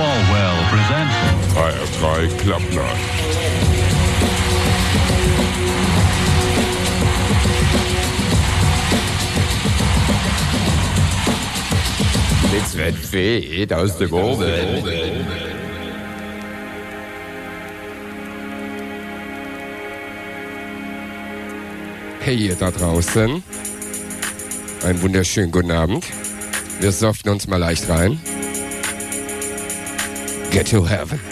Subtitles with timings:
[0.00, 1.14] Falwell presents
[1.54, 2.94] HR3 Klappner.
[12.50, 14.46] Nichts wird fett aus dem Oben.
[22.20, 23.42] Hey ihr da draußen.
[24.82, 26.06] Einen wunderschönen guten Abend.
[26.80, 28.18] Wir soften uns mal leicht rein.
[30.50, 31.29] Get to heaven.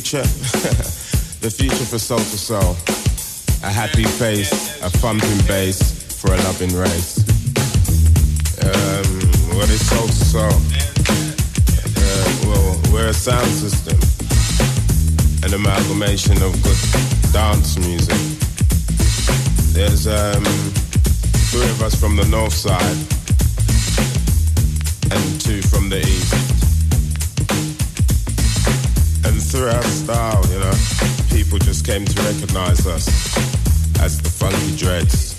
[0.00, 0.22] Future,
[1.42, 2.76] the future for soul to soul.
[3.62, 4.50] A happy face,
[4.80, 5.80] a thumping bass
[6.18, 7.18] for a loving race.
[8.64, 9.04] Um,
[9.54, 10.56] what is soul to soul?
[12.00, 13.98] Uh, well, we're a sound system,
[15.44, 16.80] an amalgamation of good
[17.30, 18.22] dance music.
[19.74, 20.44] There's um,
[21.52, 22.96] Three of us from the north side
[25.12, 26.51] and two from the east.
[29.72, 30.72] Through style, you know,
[31.30, 33.08] people just came to recognize us
[34.00, 35.31] as the Funky Dreads.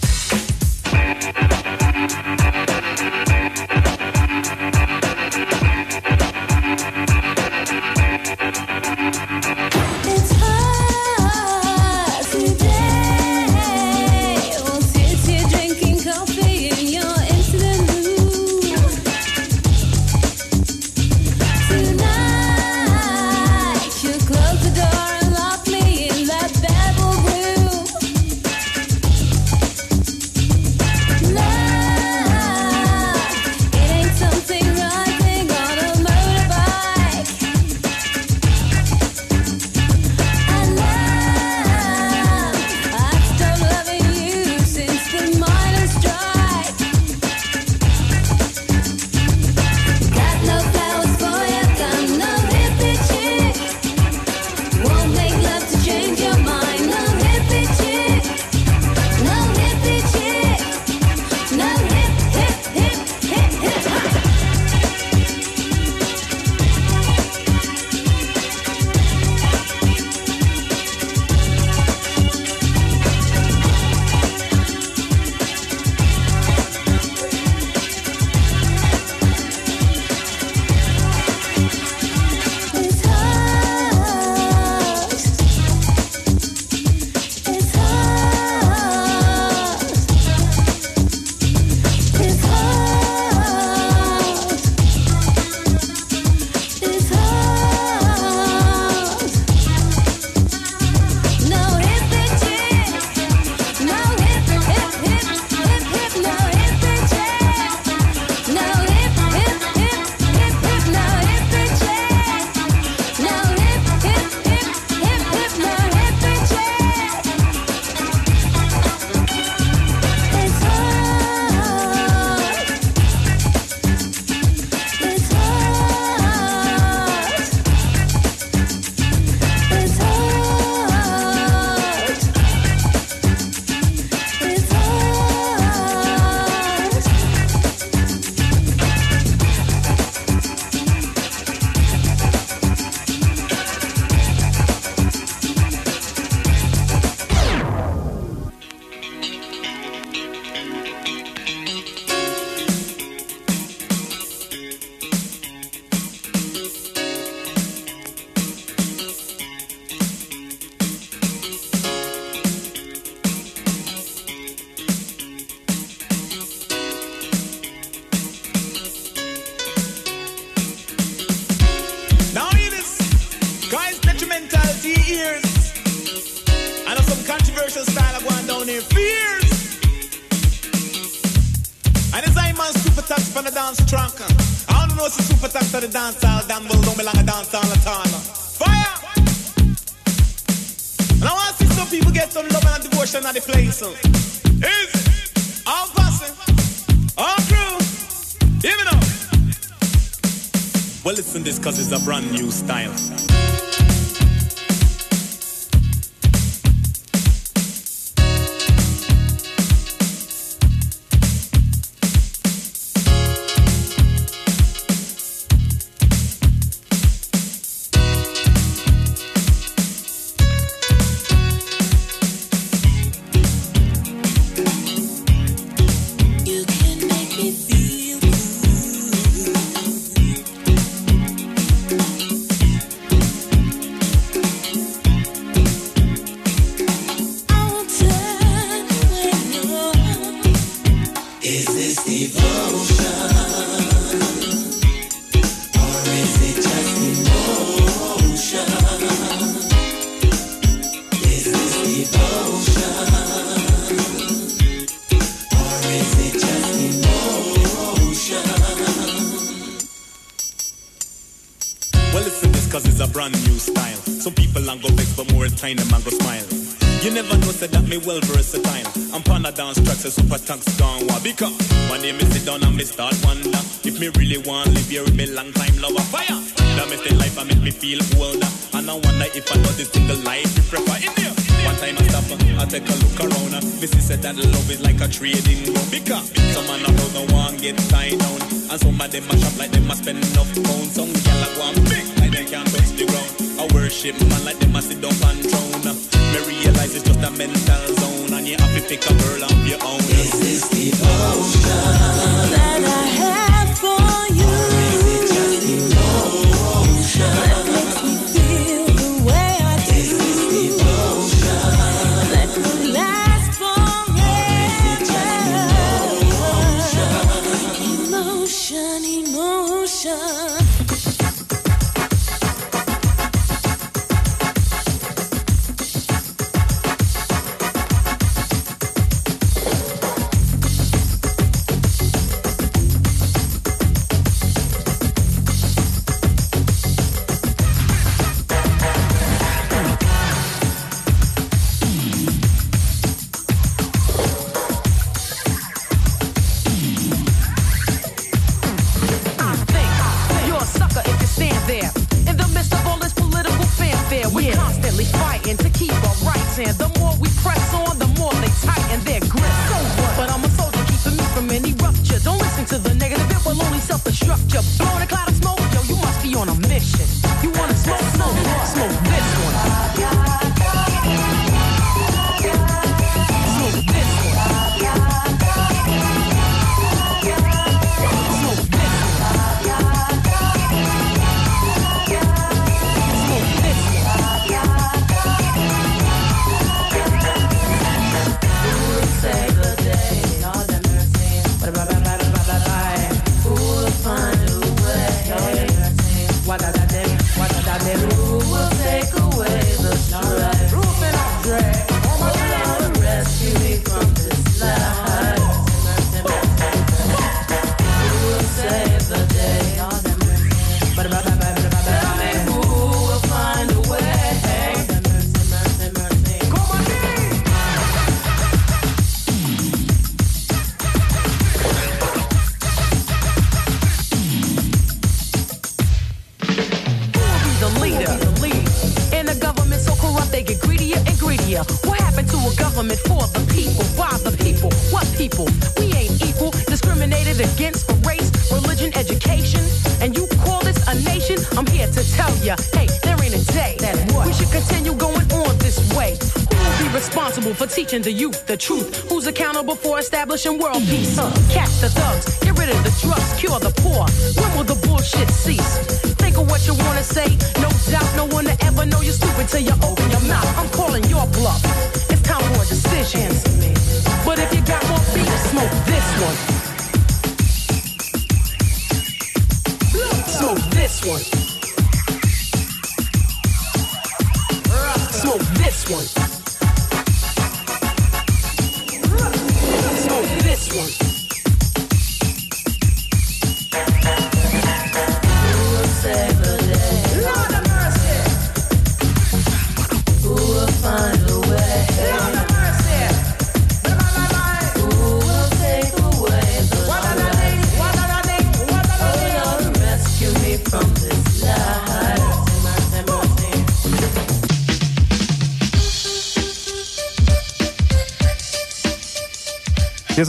[450.44, 451.18] pushing world peace.
[451.18, 454.06] Uh, catch the thugs, get rid of the drugs, cure the poor.
[454.42, 455.78] When will the bullshit cease?
[456.16, 457.53] Think of what you wanna say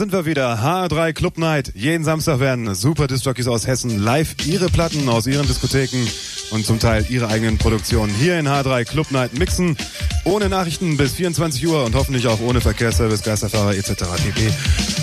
[0.05, 0.59] sind wir wieder.
[0.61, 1.71] H3 Club Night.
[1.73, 6.05] Jeden Samstag werden super Discjockeys aus Hessen live ihre Platten aus ihren Diskotheken
[6.51, 9.75] und zum Teil ihre eigenen Produktionen hier in H3 Club Night mixen.
[10.23, 13.93] Ohne Nachrichten bis 24 Uhr und hoffentlich auch ohne Verkehrsservice, Geisterfahrer etc.
[14.23, 14.51] pp.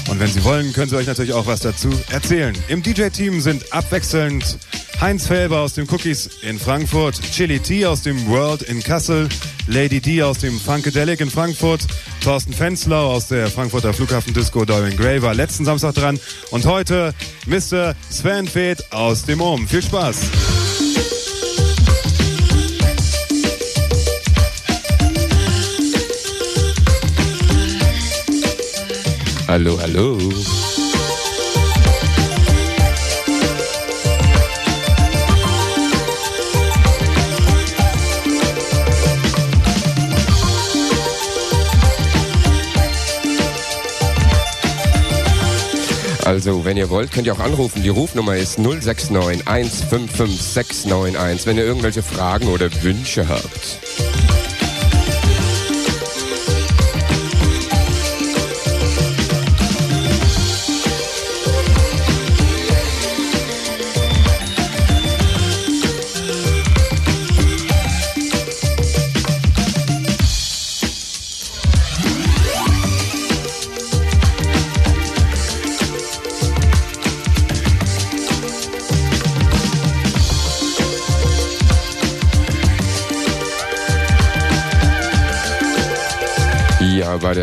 [0.08, 2.56] Und wenn Sie wollen, können Sie euch natürlich auch was dazu erzählen.
[2.68, 4.56] Im DJ-Team sind abwechselnd
[5.00, 9.28] Heinz Felber aus dem Cookies in Frankfurt, Chili T aus dem World in Kassel,
[9.66, 11.80] Lady D aus dem Funkadelic in Frankfurt,
[12.22, 16.20] Thorsten Fenzler aus der Frankfurter Flughafen Disco Darwin Gray war letzten Samstag dran.
[16.52, 17.14] Und heute
[17.46, 17.96] Mr.
[18.10, 19.66] Sven Feth aus dem Ohm.
[19.66, 20.18] Viel Spaß!
[29.48, 30.18] Hallo, hallo.
[46.32, 47.82] Also, wenn ihr wollt, könnt ihr auch anrufen.
[47.82, 53.71] Die Rufnummer ist 069 155 691, wenn ihr irgendwelche Fragen oder Wünsche habt.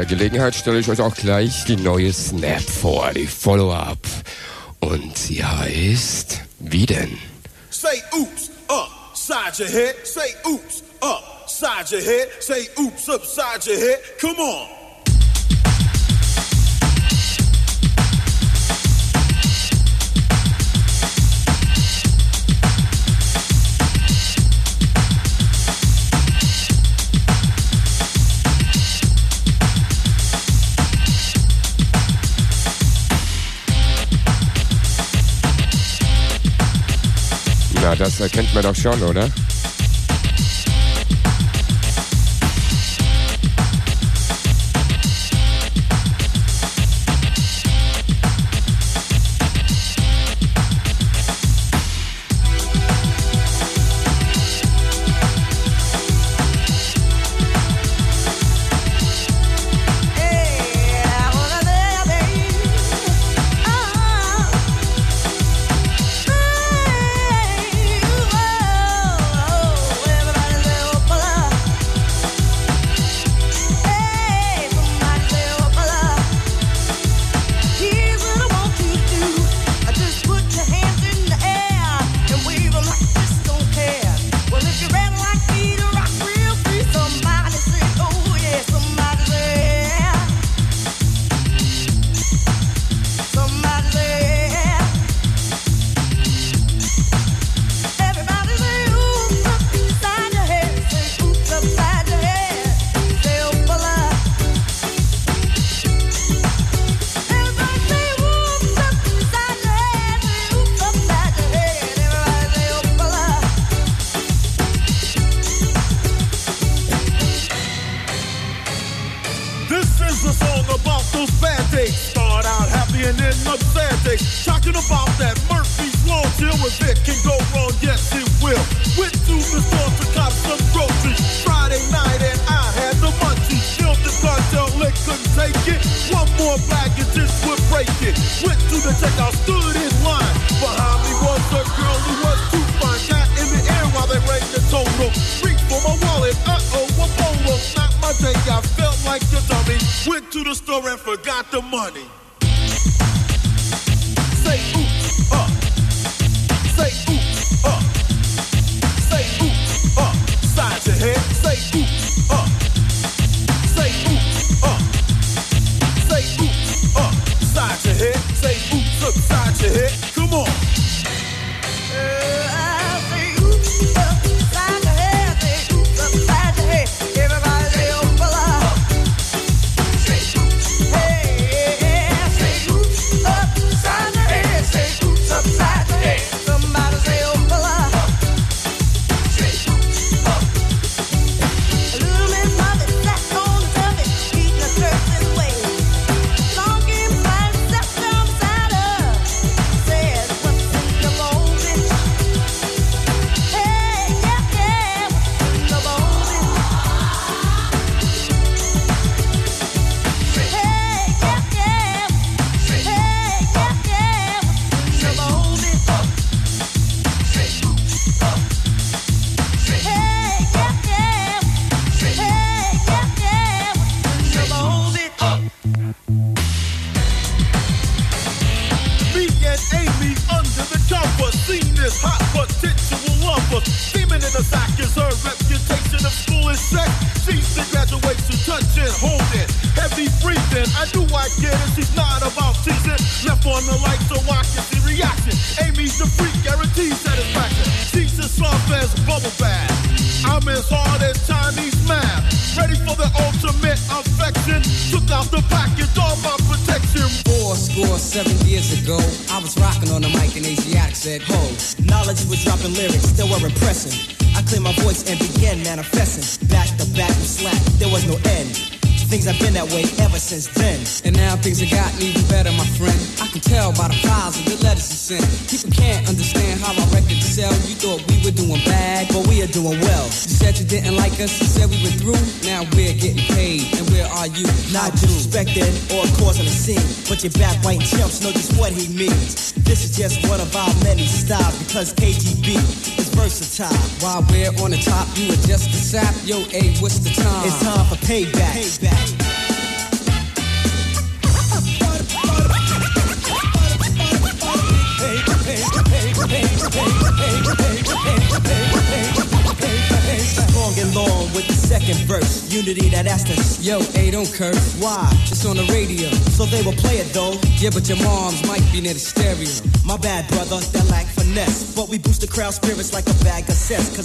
[0.09, 3.99] Gelegenheit stelle ich euch auch gleich die neue Snap vor, die Follow-up.
[4.79, 7.15] Und sie heißt, wie denn?
[7.69, 9.95] Say oops, uh, upside your head.
[10.03, 12.29] Say oops, uh, upside your head.
[12.39, 13.99] Say oops, upside your head.
[14.19, 14.78] Come on.
[38.19, 39.29] erkennt man doch schon, oder?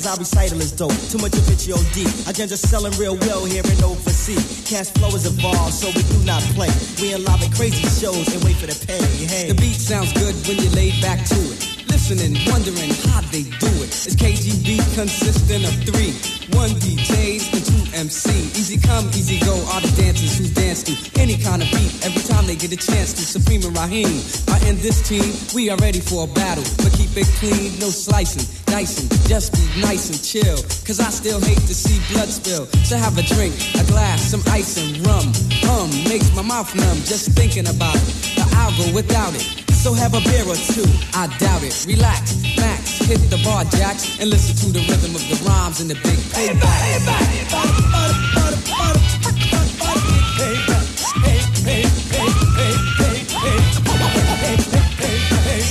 [0.04, 0.92] Cause our recital is dope.
[1.08, 2.28] Too much of it, OD.
[2.28, 4.60] I just selling real well here and overseas.
[4.68, 6.68] Cash flow is involved, so we do not play.
[7.00, 9.00] We in live at crazy shows and wait for the pay.
[9.00, 9.48] Hey.
[9.48, 11.88] The beat sounds good when you laid back to it.
[11.88, 13.88] Listening, wondering how they do it.
[14.04, 16.12] It's KGB consistent of three.
[16.52, 18.28] One DJs and two MC.
[18.60, 19.56] Easy come, easy go.
[19.72, 22.76] All the dancers who dance to any kind of beat every time they get a
[22.76, 23.24] chance to.
[23.24, 24.20] Supreme and Raheem
[24.52, 25.32] are in this team.
[25.56, 29.08] We are ready for a battle, but keep it clean, no slicing, dicing.
[29.30, 30.58] Just be nice and chill.
[30.82, 32.66] Cause I still hate to see blood spill.
[32.82, 35.30] So have a drink, a glass, some ice and rum.
[35.70, 38.34] Um, makes my mouth numb just thinking about it.
[38.34, 39.46] But I'll go without it.
[39.82, 40.90] So have a beer or two.
[41.14, 41.86] I doubt it.
[41.86, 45.88] Relax, max, hit the bar jacks, and listen to the rhythm of the rhymes and
[45.88, 46.82] the big payback.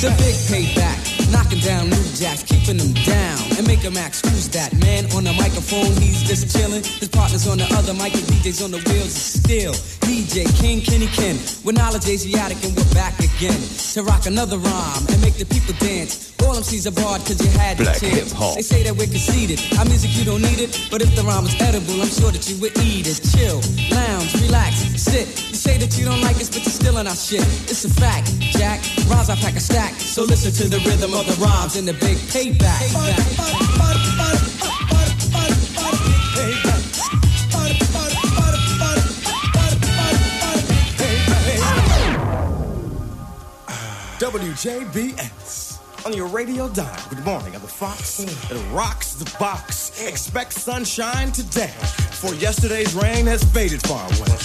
[0.04, 0.83] A big payback,
[2.24, 4.22] jacks, keeping them down, and make a max.
[4.22, 5.92] who's that man on the microphone.
[6.02, 6.84] He's just chilling.
[6.84, 9.16] His partner's on the other mic, and DJ's on the wheels.
[9.16, 9.74] It's still
[10.04, 13.60] DJ King Kenny Ken with knowledge Asiatic, and we're back again
[13.94, 16.34] to rock another rhyme and make the people dance.
[16.44, 18.32] All MCs are barred cause you had Black the chance.
[18.32, 18.56] hip-hop.
[18.56, 19.64] They say that we're conceited.
[19.80, 22.44] Our music you don't need it, but if the rhyme was edible, I'm sure that
[22.50, 23.24] you would eat it.
[23.32, 23.64] Chill,
[23.96, 25.28] lounge, relax, sit.
[25.50, 27.48] You say that you don't like us, but you're still in our shit.
[27.72, 28.28] It's a fact,
[28.60, 28.84] Jack.
[29.08, 29.94] Rhymes I pack a stack.
[29.96, 32.92] So listen to the rhythm of the rhymes and the big payback.
[44.24, 46.98] WJBX on your radio dial.
[47.10, 48.20] Good morning, I'm the Fox.
[48.20, 50.02] It rocks the box.
[50.02, 51.74] Expect sunshine today,
[52.22, 54.38] for yesterday's rain has faded far away.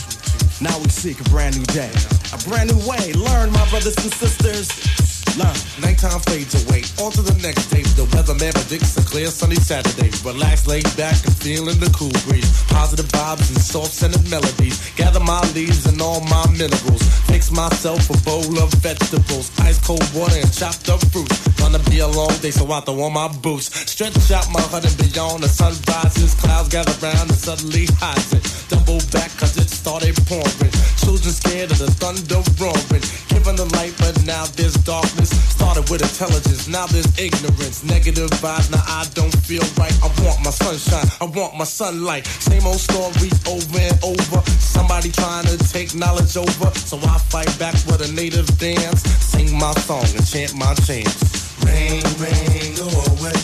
[0.60, 1.92] Now we seek a brand new day,
[2.32, 3.12] a brand new way.
[3.12, 5.07] Learn, my brothers and sisters.
[5.38, 6.82] Nighttime fades away.
[6.98, 7.82] On to the next day.
[7.94, 10.10] The weatherman predicts a clear sunny Saturday.
[10.26, 12.50] Relax, lay back, and feeling the cool breeze.
[12.66, 14.78] Positive vibes and soft scented melodies.
[14.96, 17.02] Gather my leaves and all my minerals.
[17.30, 19.50] Fix myself a bowl of vegetables.
[19.60, 21.30] Ice cold water and chopped up fruit.
[21.58, 23.70] Gonna be a long day, so I throw on my boots.
[23.70, 25.42] Stretch out my heart and beyond.
[25.44, 28.42] The sun rises, clouds gather round and suddenly hides it.
[28.68, 30.74] Double back, cause it started pouring.
[30.98, 33.04] Children scared of the thunder roaring.
[33.30, 35.27] Given the light, but now there's darkness.
[35.28, 37.84] Started with intelligence, now there's ignorance.
[37.84, 39.92] Negative vibes, now I don't feel right.
[40.02, 42.26] I want my sunshine, I want my sunlight.
[42.26, 44.40] Same old story over and over.
[44.60, 46.70] Somebody trying to take knowledge over.
[46.74, 49.02] So I fight back with a native dance.
[49.02, 51.16] Sing my song and chant my chants.
[51.64, 53.36] Rain, rain, go away.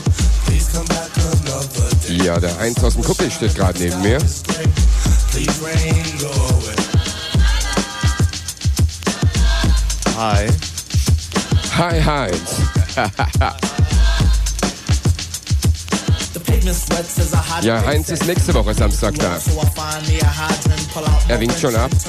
[0.46, 2.24] Please come back another day.
[2.24, 4.18] Ja, der Heinz aus dem Kuppel steht gerade neben mir.
[5.30, 6.74] Please rain, go away.
[10.16, 10.73] Hi.
[11.76, 12.38] Hi hide
[17.62, 19.40] Ja, Heinz ist nächste Woche Samstag da.
[21.26, 21.90] Er winkt schon ab.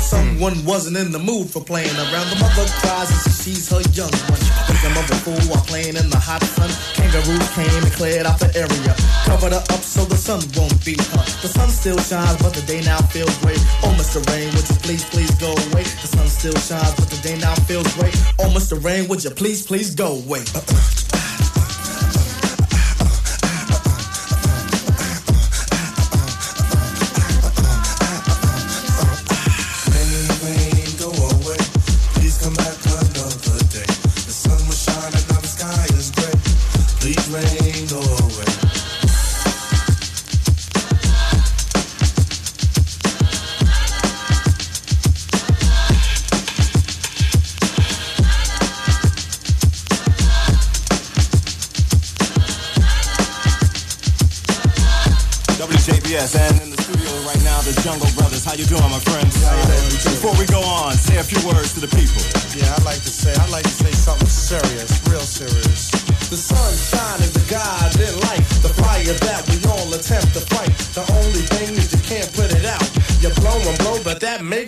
[0.00, 2.30] Someone wasn't in the mood for playing around.
[2.30, 4.73] The mother cries and her young one.
[4.84, 6.68] Think the a fool while playing in the hot sun.
[6.92, 8.92] Kangaroos came and cleared out the area.
[9.24, 11.24] Covered her up so the sun won't beat her.
[11.40, 13.56] The sun still shines, but the day now feels great.
[13.80, 14.20] Oh, Mr.
[14.28, 15.88] Rain, would you please, please go away?
[16.04, 18.12] The sun still shines, but the day now feels great.
[18.38, 18.76] Oh, Mr.
[18.76, 20.44] Rain, would you please, please go away?
[20.52, 20.68] Rain,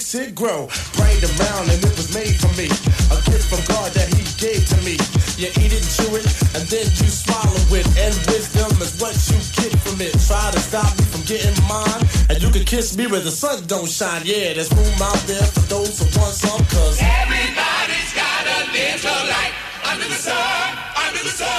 [0.07, 0.69] makes it grow.
[0.99, 2.71] Right around, and it was made for me.
[3.11, 4.95] A gift from God that He gave to me.
[5.35, 7.87] You eat it, chew it, and then you swallow it.
[7.99, 10.14] And wisdom is what you get from it.
[10.27, 13.66] Try to stop me from getting mine, and you can kiss me where the sun
[13.66, 14.23] don't shine.
[14.25, 19.23] Yeah, there's room out there for those who want some, cause Everybody's got a little
[19.27, 19.55] light
[19.90, 20.71] under the sun,
[21.03, 21.51] under the sun,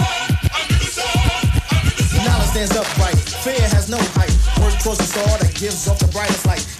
[0.55, 1.19] under the sun,
[1.75, 2.23] under the sun.
[2.23, 4.31] Knowledge stands upright, fear has no height.
[4.63, 6.76] Work towards the star that gives off the brightest light.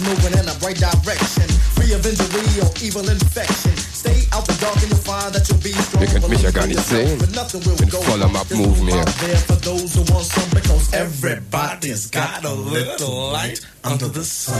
[0.00, 3.76] JB's moving in a right direction, free of injury or evil infection.
[3.76, 6.02] Stay out the dark and you'll find that you'll be strong.
[6.02, 7.18] Ihr könnt mich ja gar nicht sehen.
[7.18, 9.04] Bin voll am Abmove mir.
[9.20, 14.56] There for those who want some because everybody's got a little light under the sun.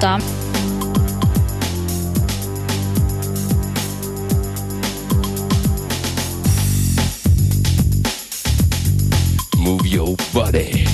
[0.00, 0.18] Da.
[10.12, 10.91] Move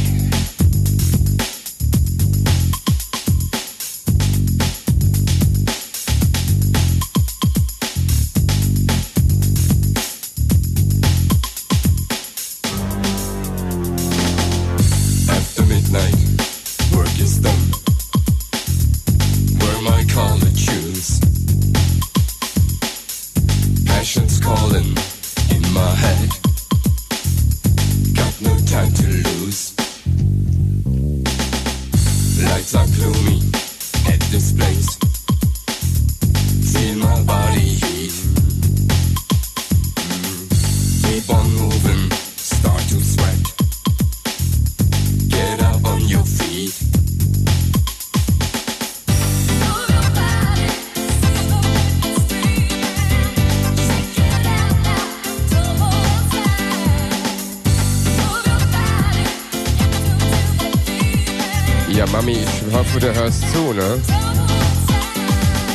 [62.19, 64.03] Mami, ich hoffe, du hörst zu, ne?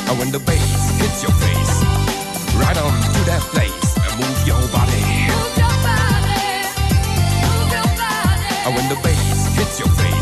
[0.09, 1.85] And when the bass hits your face,
[2.59, 5.29] right on to that place and move your body.
[8.65, 10.12] And when the bass hits your face,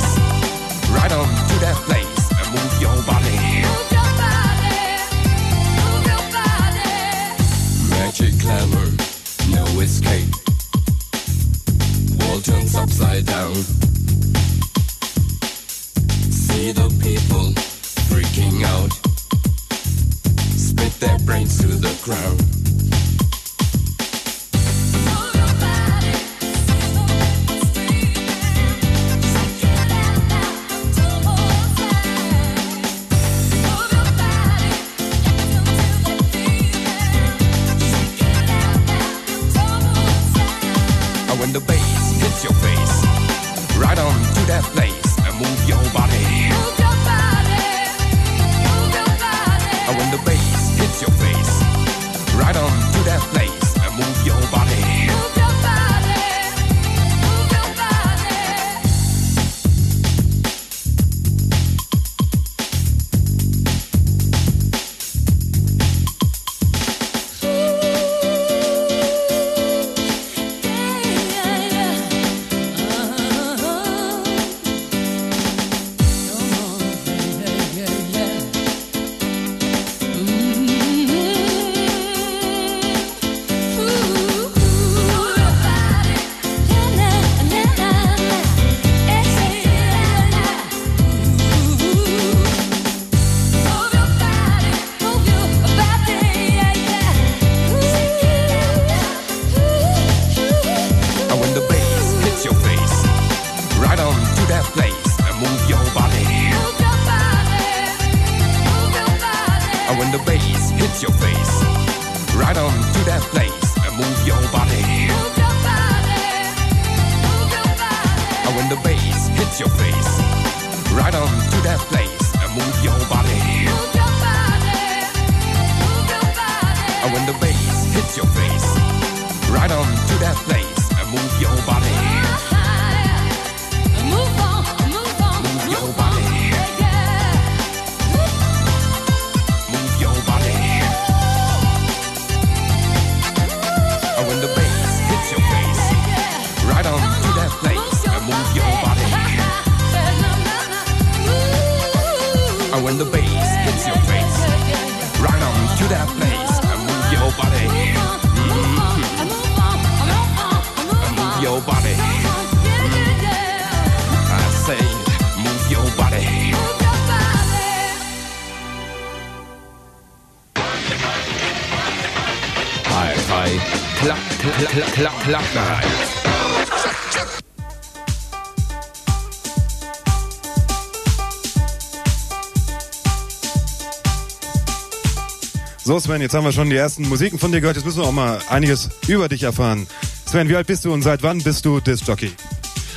[185.91, 187.75] So Sven, jetzt haben wir schon die ersten Musiken von dir gehört.
[187.75, 189.87] Jetzt müssen wir auch mal einiges über dich erfahren.
[190.25, 192.31] Sven, wie alt bist du und seit wann bist du Disc-Jockey?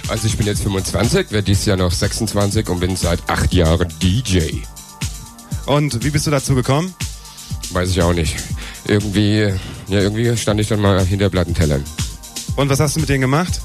[0.06, 3.92] Also ich bin jetzt 25, werde dieses Jahr noch 26 und bin seit acht Jahren
[4.00, 4.60] DJ.
[5.66, 6.94] Und wie bist du dazu gekommen?
[7.72, 8.36] Weiß ich auch nicht.
[8.86, 9.52] Irgendwie,
[9.88, 11.82] ja, irgendwie stand ich dann mal hinter Plattentellern.
[12.54, 13.60] Und was hast du mit denen gemacht?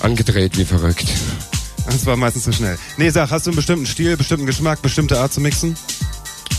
[0.00, 1.06] Angedreht wie verrückt.
[1.86, 2.76] Das war meistens zu schnell.
[2.96, 5.76] Nee, sag, hast du einen bestimmten Stil, bestimmten Geschmack, bestimmte Art zu mixen?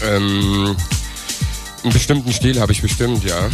[0.01, 0.77] Ähm,
[1.83, 3.49] einen bestimmten Stil habe ich bestimmt, ja.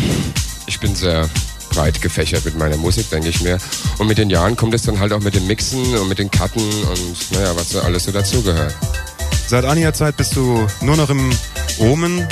[0.65, 1.29] Ich bin sehr
[1.69, 3.57] breit gefächert mit meiner Musik, denke ich mir.
[3.97, 6.31] Und mit den Jahren kommt es dann halt auch mit dem Mixen und mit den
[6.31, 8.75] Cutten und naja, was so alles so dazugehört.
[9.47, 11.31] Seit einiger Zeit bist du nur noch im
[11.79, 12.27] Omen.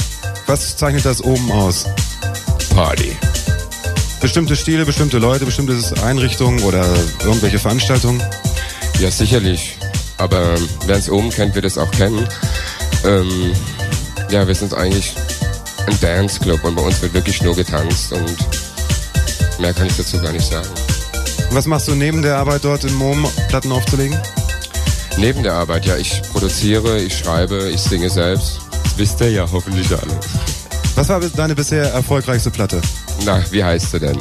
[0.48, 1.86] Was zeichnet das Omen aus?
[2.74, 3.16] Party.
[4.20, 6.86] Bestimmte Stile, bestimmte Leute, bestimmte Einrichtungen oder
[7.24, 8.22] irgendwelche Veranstaltungen?
[9.00, 9.78] Ja, sicherlich.
[10.18, 10.56] Aber
[10.86, 12.28] wer es oben kennt, wird es auch kennen.
[13.06, 13.54] Ähm,
[14.30, 15.14] ja, wir sind eigentlich
[15.88, 18.36] ein Dance-Club und bei uns wird wirklich nur getanzt und
[19.60, 20.68] mehr kann ich dazu gar nicht sagen.
[21.52, 24.18] Was machst du neben der Arbeit dort im Mom, Platten aufzulegen?
[25.18, 28.60] Neben der Arbeit, ja, ich produziere, ich schreibe, ich singe selbst.
[28.84, 30.20] Das wisst ihr ja hoffentlich alle.
[30.96, 32.82] Was war deine bisher erfolgreichste Platte?
[33.26, 34.18] Na, wie heißt sie denn?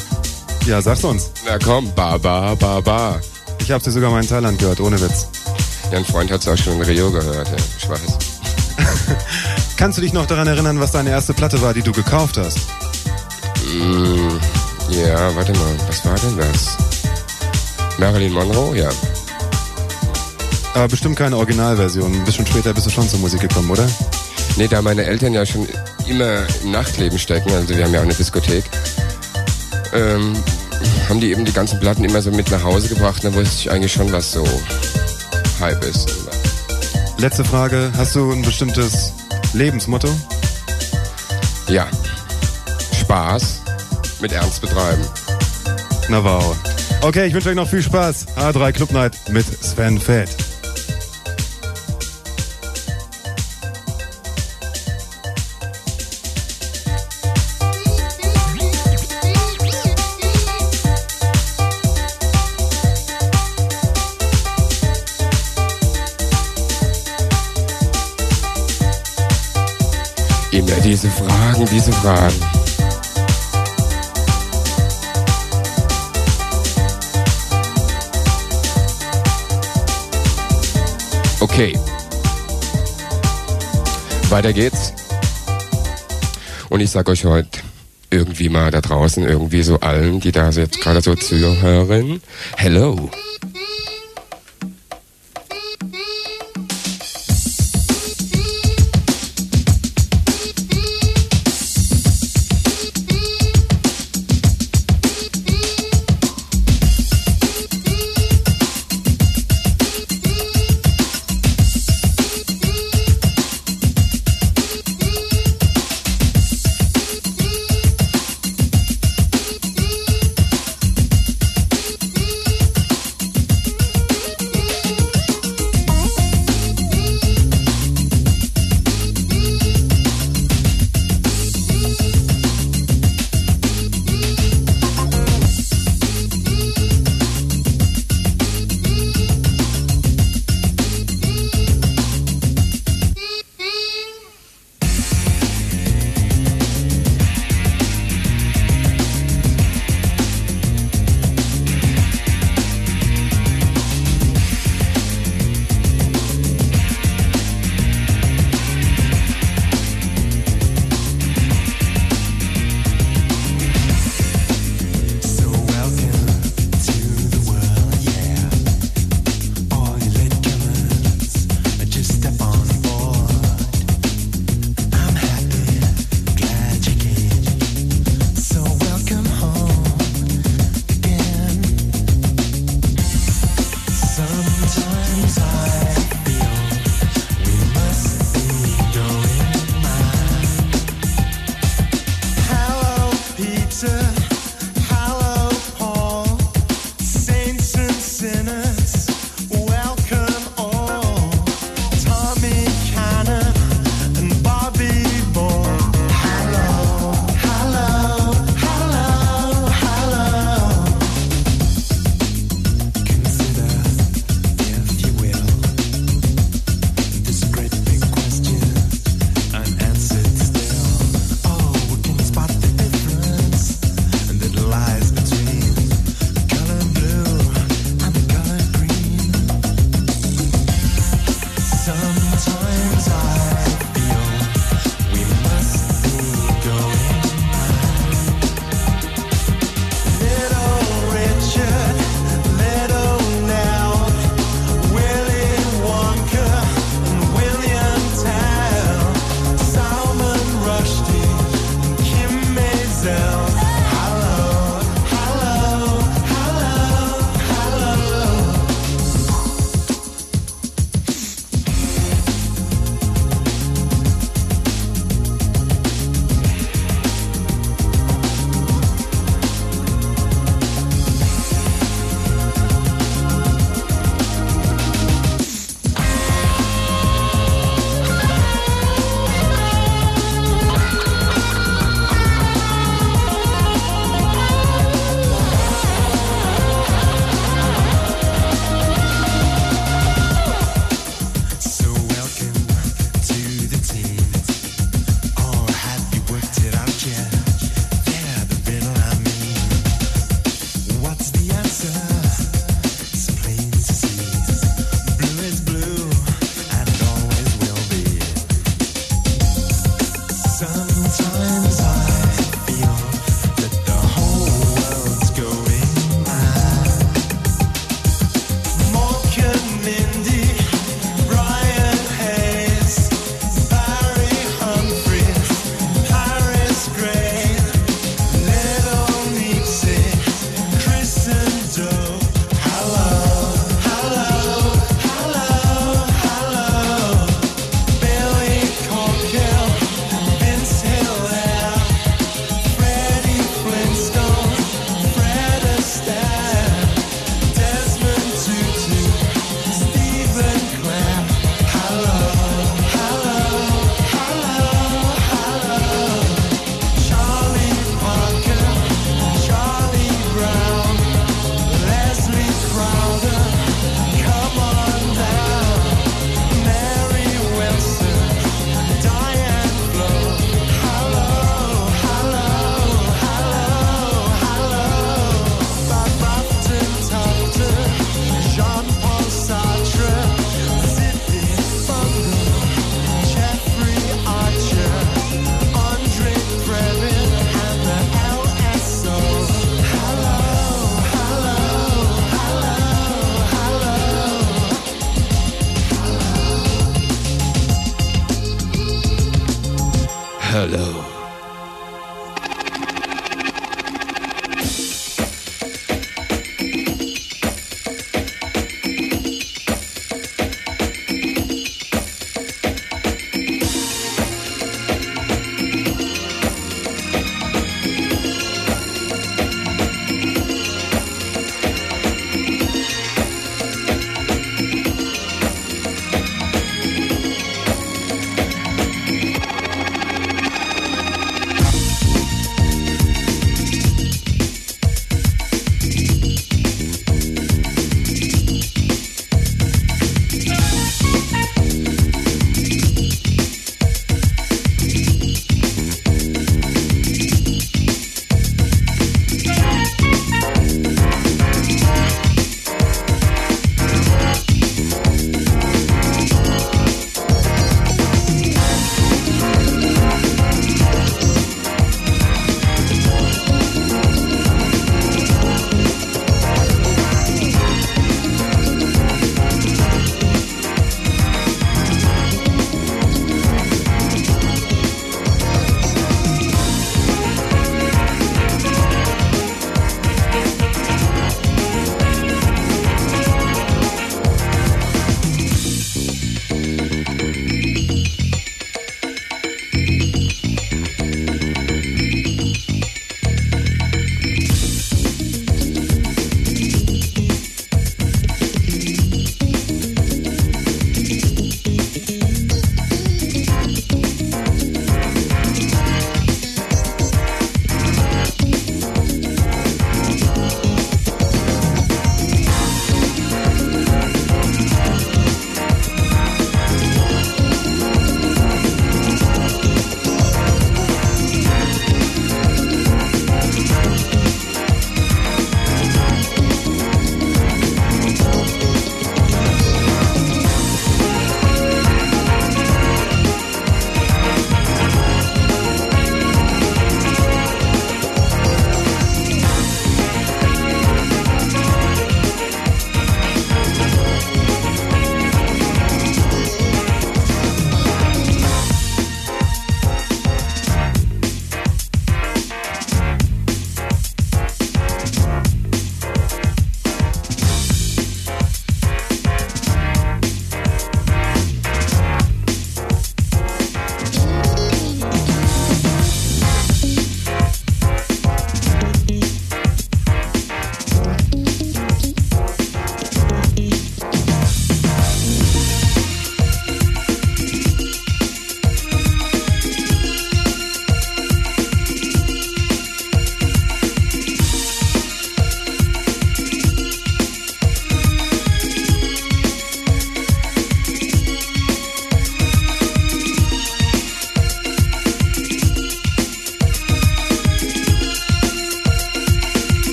[0.67, 1.31] Ja, sag's uns.
[1.45, 3.21] Na komm, ba ba ba ba.
[3.59, 5.27] Ich habe sie sogar mal in Thailand gehört, ohne Witz.
[5.91, 8.01] Ja, ein Freund hat es auch schon in Rio gehört, ja, ich weiß.
[9.77, 12.59] Kannst du dich noch daran erinnern, was deine erste Platte war, die du gekauft hast?
[13.67, 14.39] Mm,
[14.91, 16.77] ja, warte mal, was war denn das?
[17.99, 18.89] Marilyn Monroe, ja.
[20.75, 22.13] Aber bestimmt keine Originalversion.
[22.13, 23.89] Ein bisschen später bist du schon zur Musik gekommen, oder?
[24.57, 25.69] Nee, da meine Eltern ja schon
[26.07, 28.65] immer im Nachtleben stecken, also wir haben ja auch eine Diskothek,
[29.93, 30.35] ähm,
[31.09, 33.25] haben die eben die ganzen Platten immer so mit nach Hause gebracht.
[33.25, 34.45] Da wusste ich eigentlich schon, was so
[35.61, 36.13] Hype ist.
[37.19, 37.91] Letzte Frage.
[37.97, 39.13] Hast du ein bestimmtes
[39.55, 40.09] Lebensmotto?
[41.69, 41.87] Ja.
[43.01, 43.63] Spaß
[44.21, 45.03] mit Ernst betreiben.
[46.09, 46.57] Na wow.
[47.03, 48.27] Okay, ich wünsche euch noch viel Spaß.
[48.37, 50.31] A3 Club Night mit Sven Fett.
[71.05, 72.35] Diese Fragen, diese Fragen.
[81.41, 81.79] Okay.
[84.31, 84.95] Weiter geht's.
[86.71, 87.61] Und ich sag euch heute
[88.11, 92.23] irgendwie mal da draußen, irgendwie so allen, die da jetzt gerade so zuhören,
[92.57, 93.11] hello.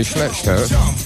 [0.00, 0.99] War doch nicht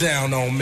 [0.00, 0.59] down on me.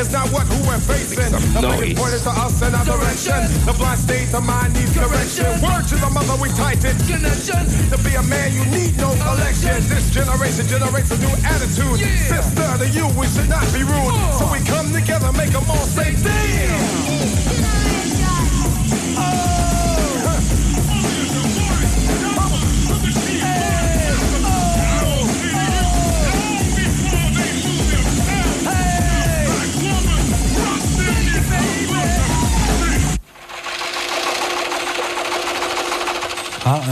[0.00, 1.28] It's not what who we're facing.
[1.28, 3.36] The biggest point is to us and our direction.
[3.68, 5.44] The blind state of mind needs correction.
[5.60, 6.96] Word to the mother, we tighten.
[7.04, 7.68] Connection.
[7.92, 9.76] To be a man, you need no election.
[9.92, 12.00] This generation generates a new attitude.
[12.16, 14.16] Sister to you, we should not be rude.
[14.40, 16.39] So we come together, make them all say, damn.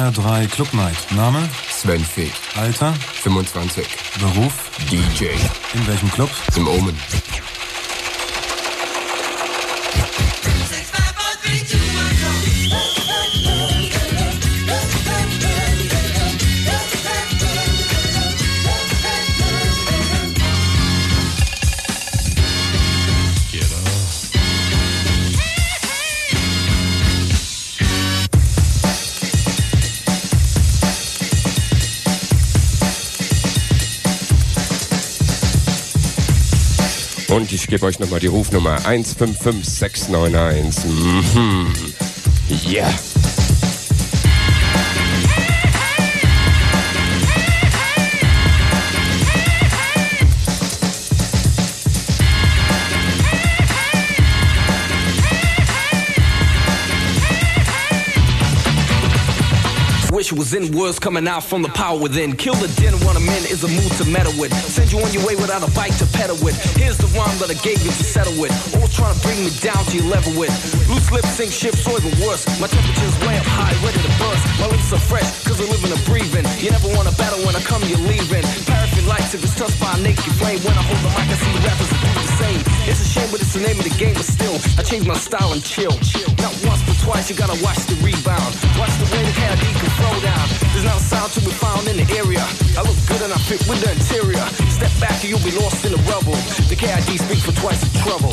[0.09, 0.97] HR3 Club Night.
[1.15, 1.47] Name?
[1.69, 2.33] Sven Fee.
[2.59, 2.95] Alter?
[2.95, 3.87] 25.
[4.19, 4.71] Beruf?
[4.91, 5.33] DJ.
[5.75, 6.31] In welchem Club?
[6.57, 6.97] Im Omen.
[37.39, 40.91] Und ich gebe euch nochmal die Rufnummer 155691.
[40.91, 41.69] Mhm.
[42.69, 42.93] Yeah.
[60.49, 62.33] It in words coming out from the power within.
[62.33, 64.49] Kill the din when I'm in is a mood to meddle with.
[64.55, 66.57] Send you on your way without a bike to pedal with.
[66.73, 68.49] Here's the rhyme that I gave you to settle with.
[68.81, 70.49] All trying to bring me down to your level with.
[70.89, 72.49] Loose lips sink ships or even worse.
[72.57, 74.45] My temperature's way up high, ready to burst.
[74.57, 76.47] My lips are fresh, cause I'm living and breathing.
[76.65, 78.45] You never want to battle when I come, you're leaving.
[78.65, 80.65] Paraffin lights if it's touched by a naked flame.
[80.65, 82.48] When I hold the mic, I see rappers do the same.
[82.89, 85.13] It's a shame, but it's the name of the game, but still, I change my
[85.13, 85.93] style and chill.
[86.41, 88.57] Not once, but twice, you gotta watch the rebound.
[88.81, 90.47] Watch the way the KID can throw down.
[90.73, 92.41] There's not a sound to be found in the area.
[92.73, 94.41] I look good and I fit with the interior.
[94.73, 96.41] Step back and you'll be lost in the rubble.
[96.73, 98.33] The KID speaks for twice the trouble.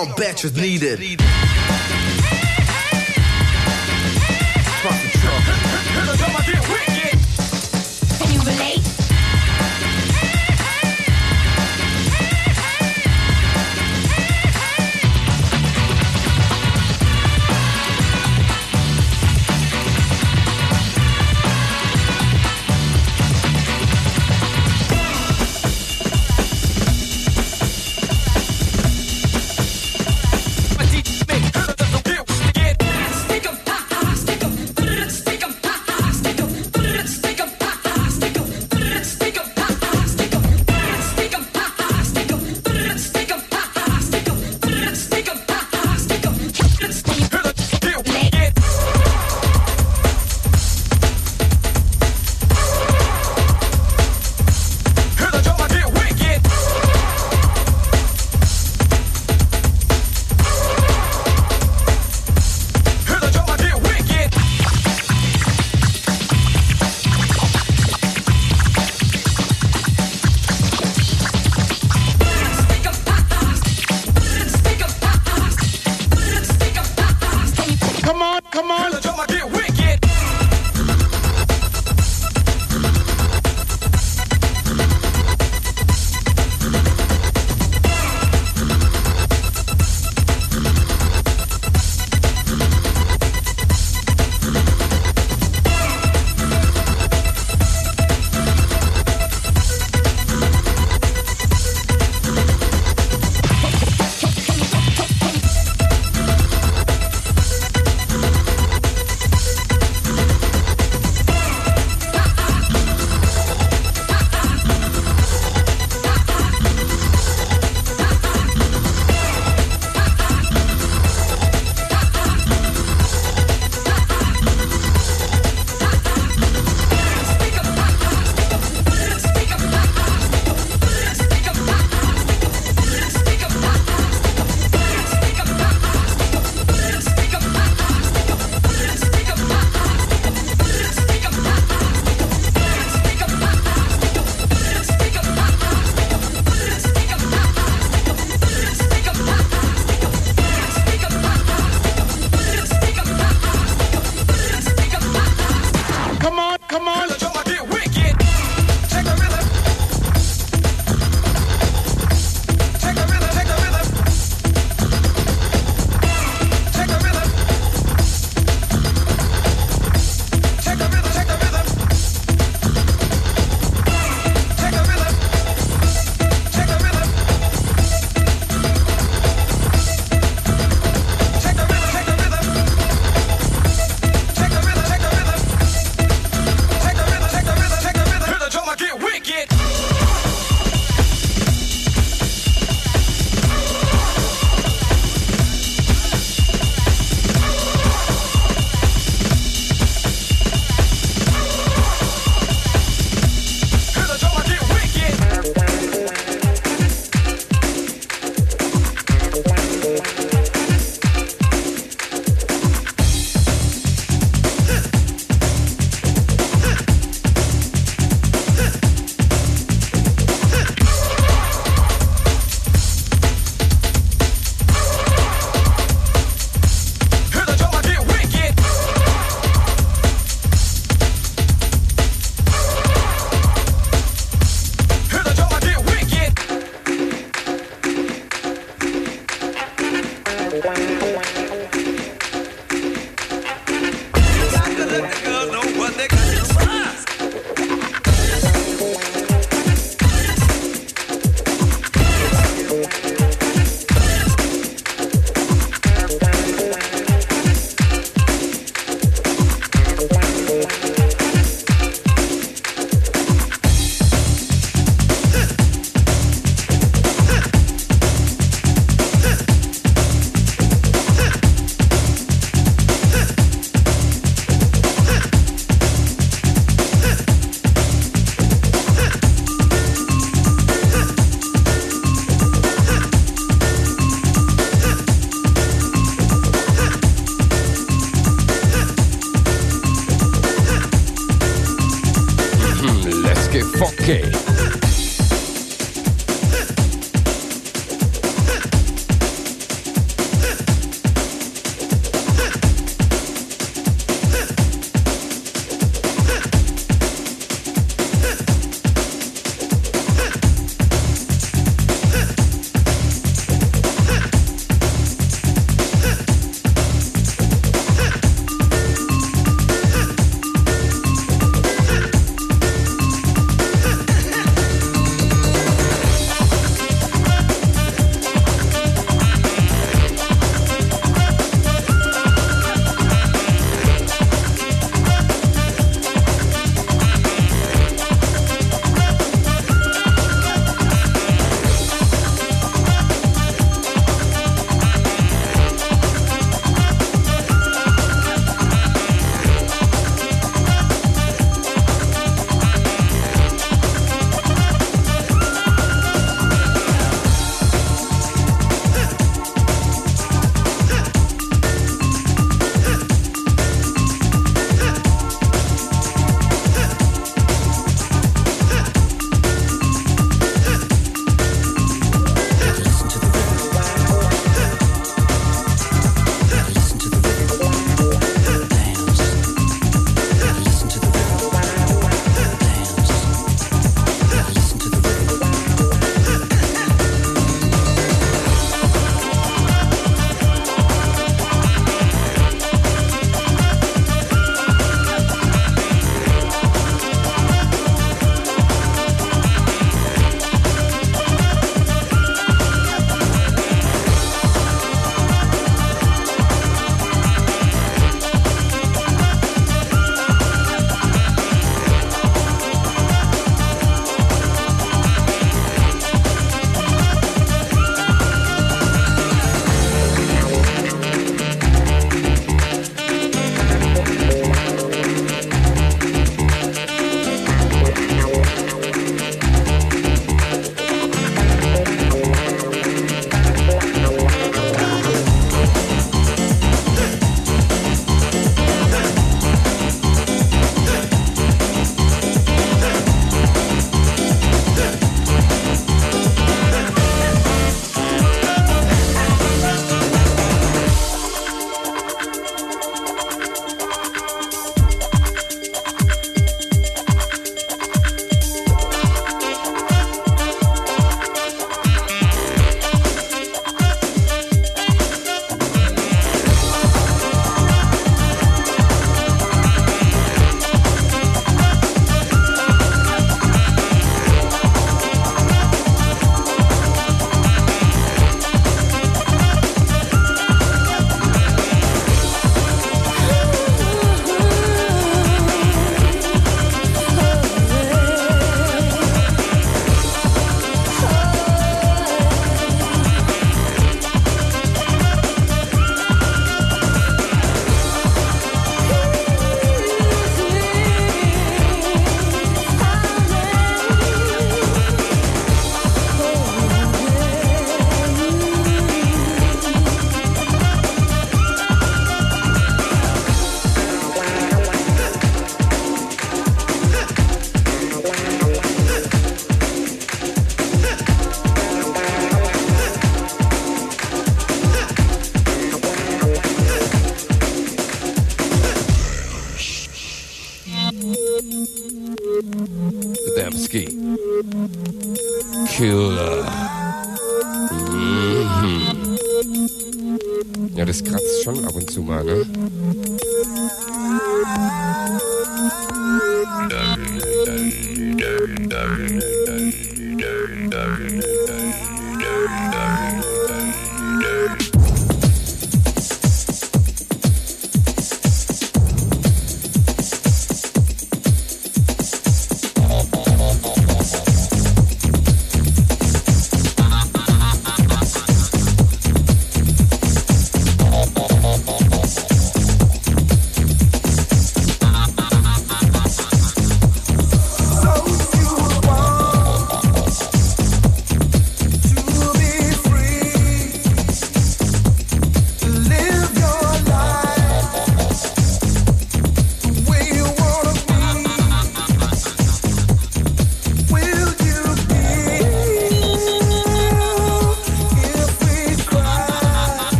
[0.00, 1.20] No batches needed.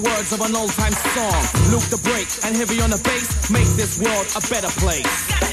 [0.00, 1.70] the words of an old time song.
[1.70, 5.47] Luke the break and heavy on the bass, make this world a better place.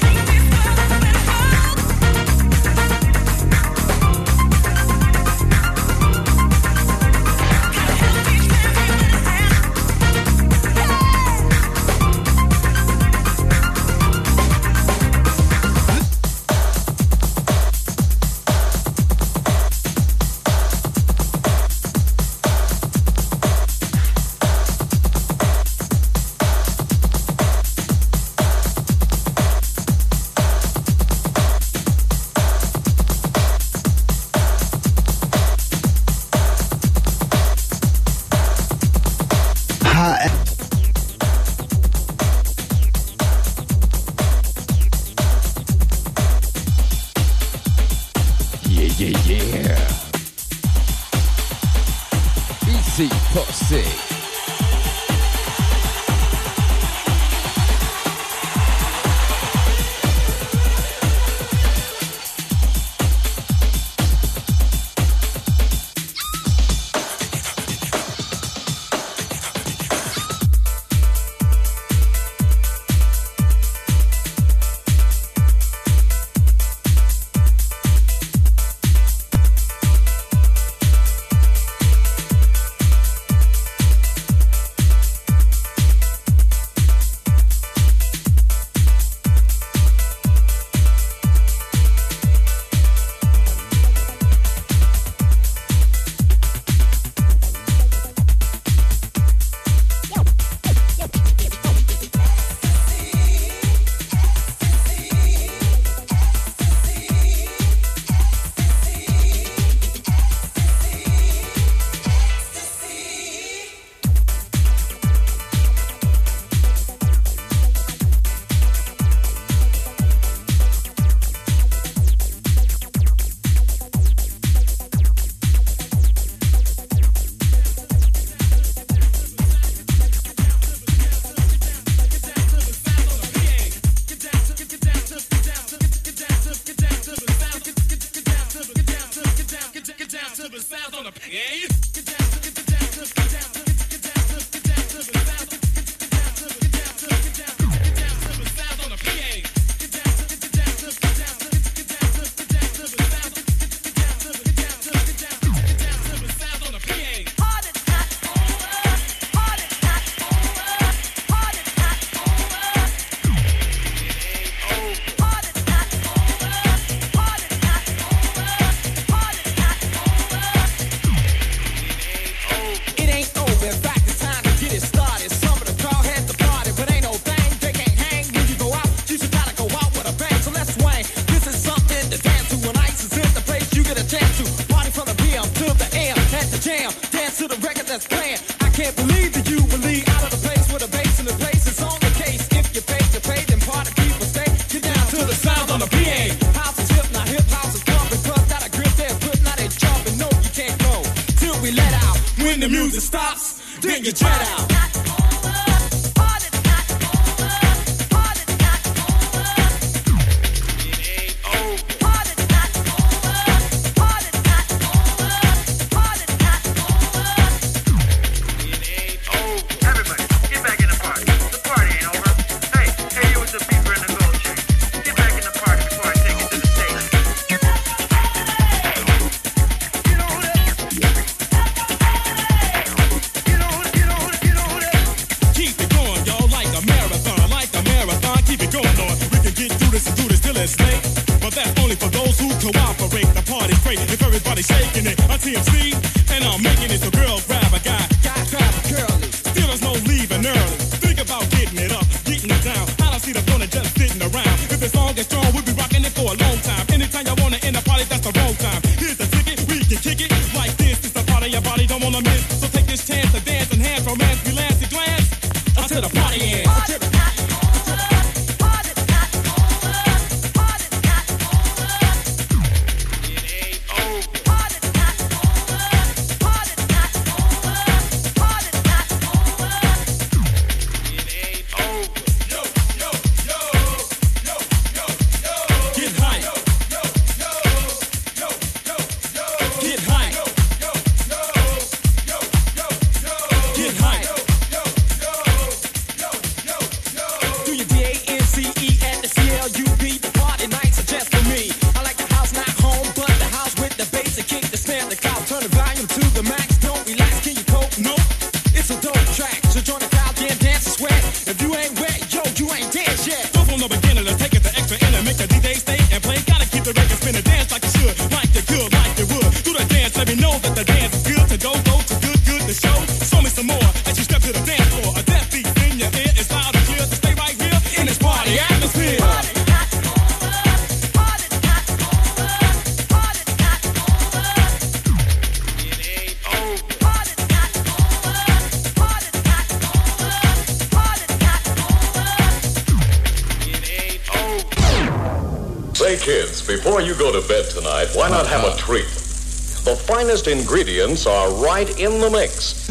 [350.26, 352.88] finest ingredients are right in the mix.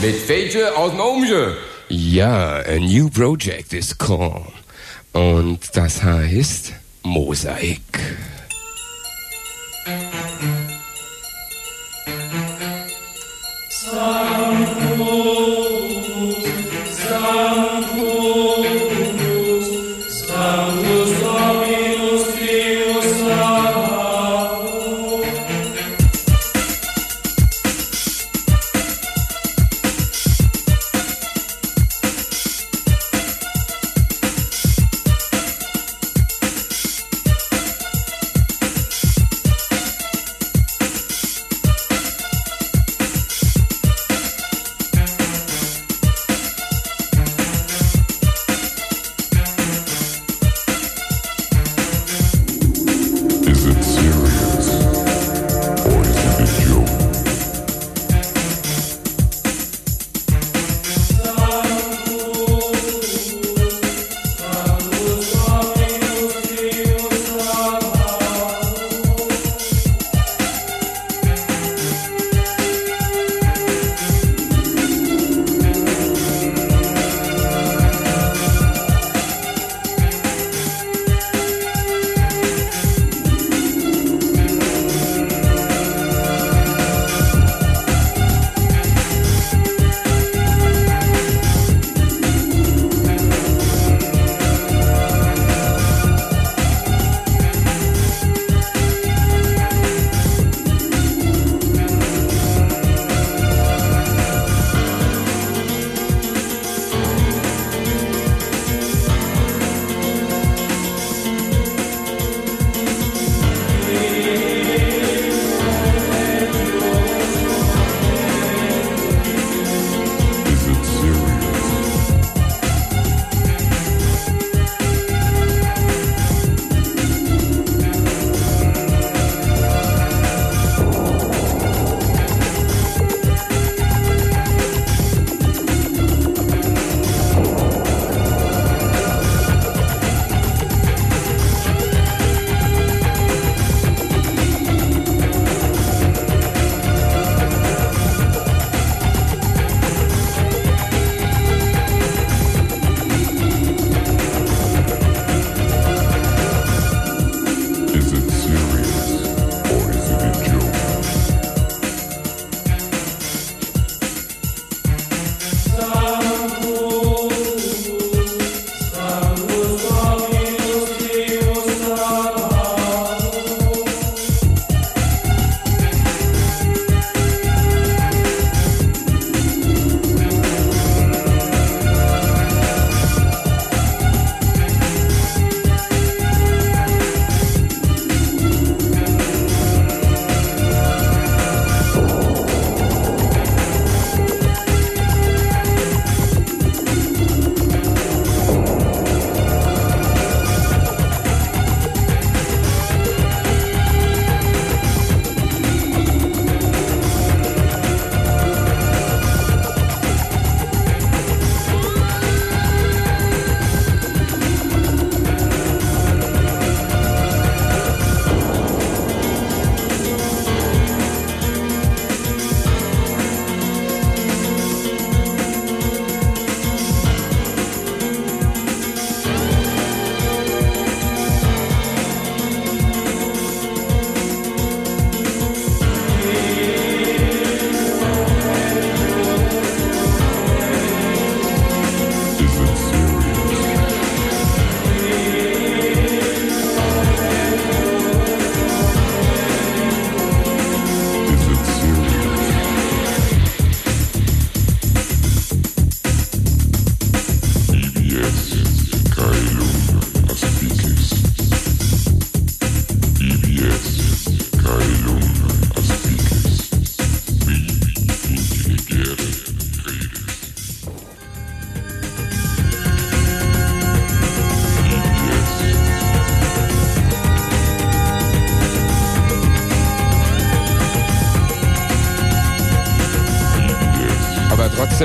[0.00, 1.00] Met Veetje aus dem
[1.88, 4.52] Ja, a new project is called.
[5.12, 6.72] Und das heißt
[7.02, 7.87] Mosaik.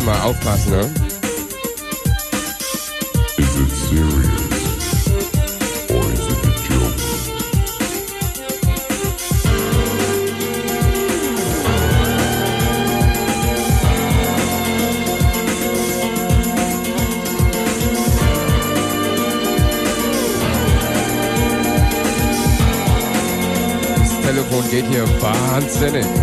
[0.04, 0.82] mal aufpassen, ne?
[3.38, 5.08] Is it serious?
[5.90, 7.00] Or is it a joke?
[23.96, 26.23] Das Telefon geht hier wahnsinnig.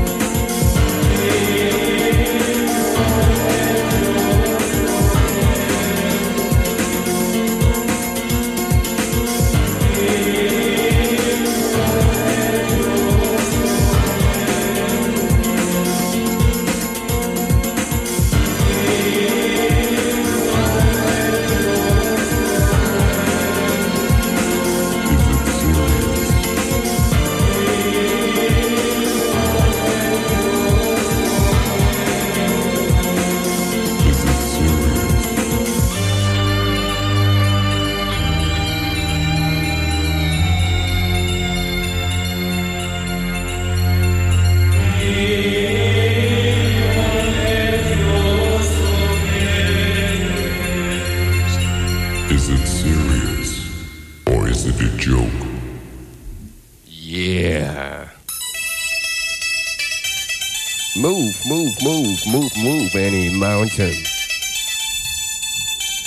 [61.46, 63.94] move, move, move, move any mountain.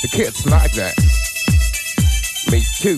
[0.01, 0.95] The kids like that.
[2.51, 2.97] Me too.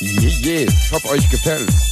[0.00, 1.91] Yeah, yeah, hoffe euch gefällt.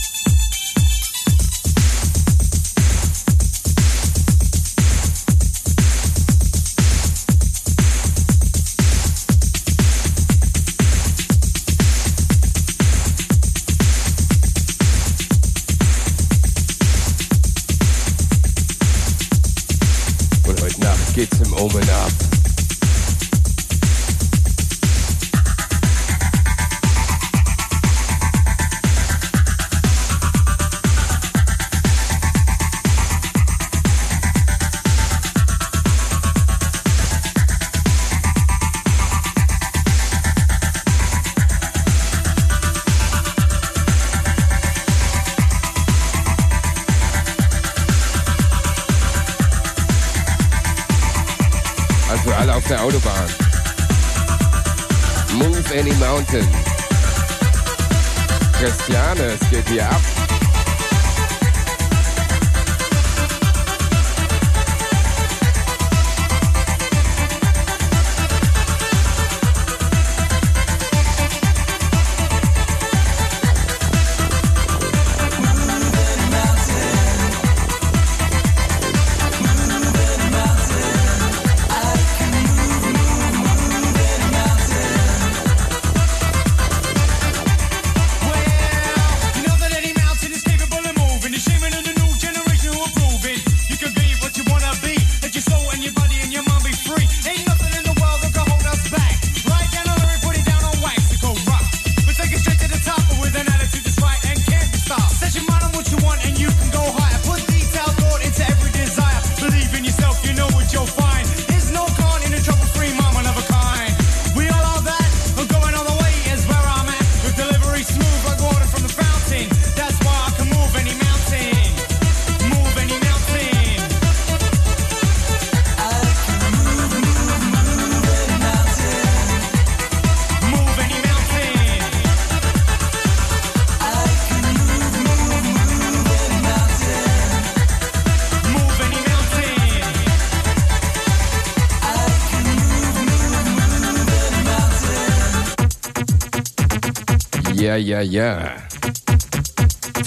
[147.71, 148.51] Ja, ja, ja.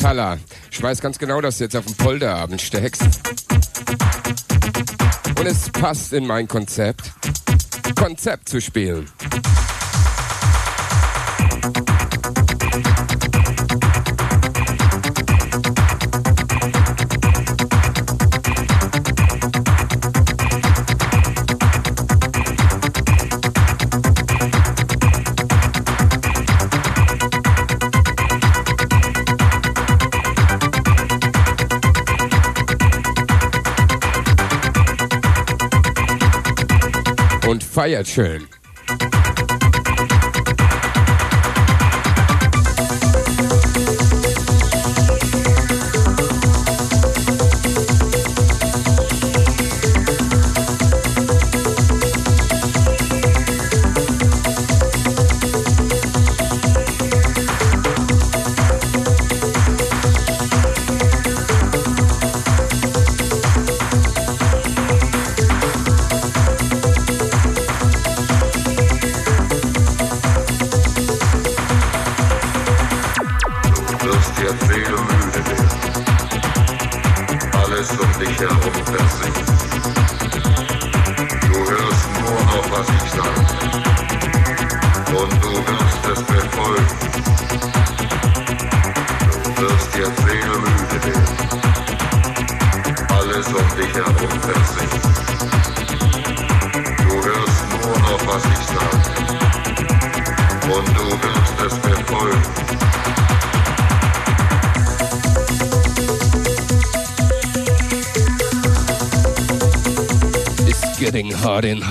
[0.01, 0.37] Tala,
[0.69, 3.03] ich weiß ganz genau, dass du jetzt auf dem Polderabend steckst.
[5.39, 7.13] Und es passt in mein Konzept,
[7.95, 9.09] Konzept zu spielen.
[37.73, 38.47] feiert schön.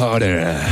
[0.03, 0.72] Harder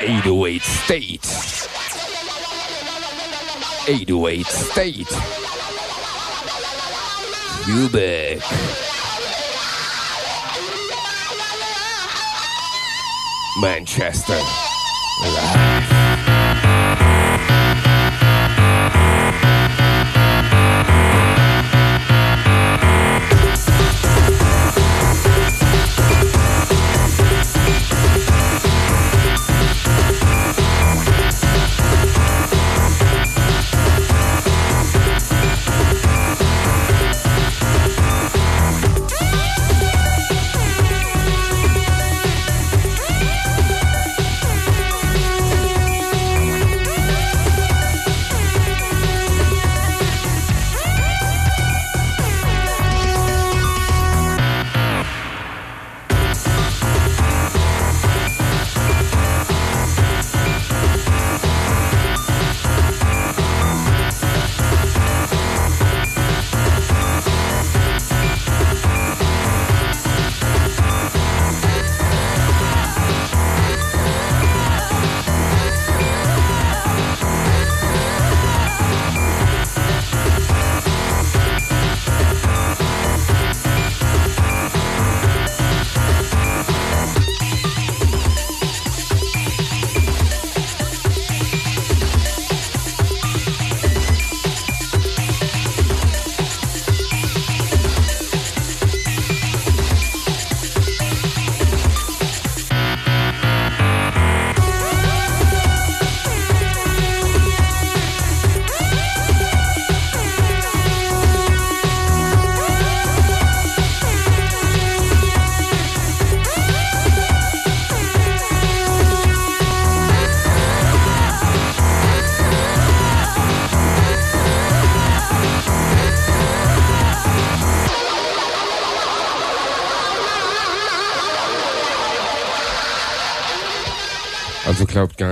[0.00, 1.24] Eight oh eight state.
[3.88, 5.06] Eight oh eight state.
[7.64, 8.42] Cubik.
[13.60, 14.40] Manchester.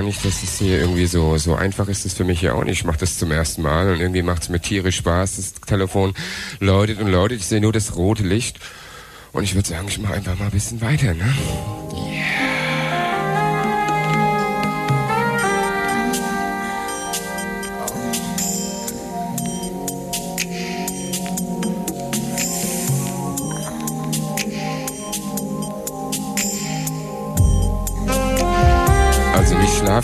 [0.03, 2.65] Gar nicht, dass es hier irgendwie so, so einfach ist es für mich ja auch
[2.65, 2.81] nicht.
[2.81, 5.37] Ich mache das zum ersten Mal und irgendwie macht es mir tierisch Spaß.
[5.37, 6.15] Das Telefon
[6.59, 7.39] läutet und läutet.
[7.39, 8.59] Ich sehe nur das rote Licht.
[9.33, 11.33] Und ich würde sagen, ich mache einfach mal ein bisschen weiter, ne?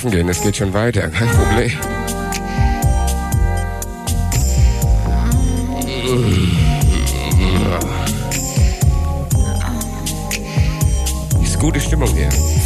[0.08, 1.72] Schlafen gehen, es geht schon weiter, kein Problem.
[11.42, 12.57] Ist gute Stimmung hier.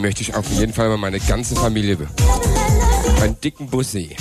[0.00, 1.96] Möchte ich auf jeden Fall mal meine ganze Familie.
[3.20, 4.14] Einen dicken Bussi.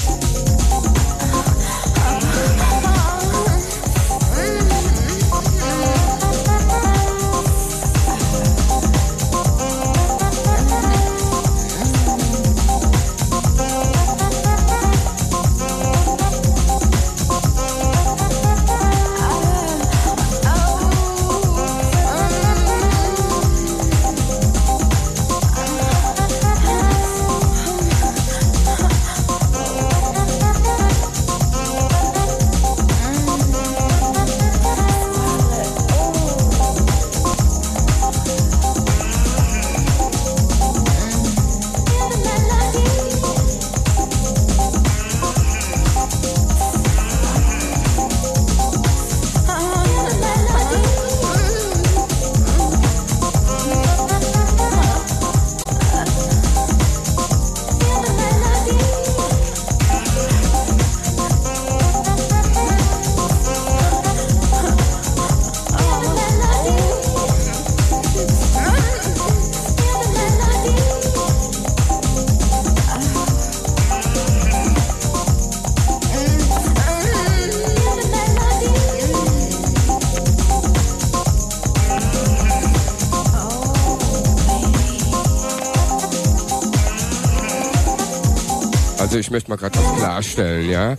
[89.18, 90.96] Also ich möchte mal gerade was klarstellen, ja.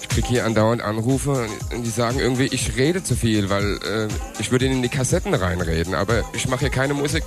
[0.00, 4.08] Ich kriege hier andauernd Anrufe und die sagen irgendwie, ich rede zu viel, weil äh,
[4.40, 7.22] ich würde in die Kassetten reinreden, aber ich mache hier keine Musik.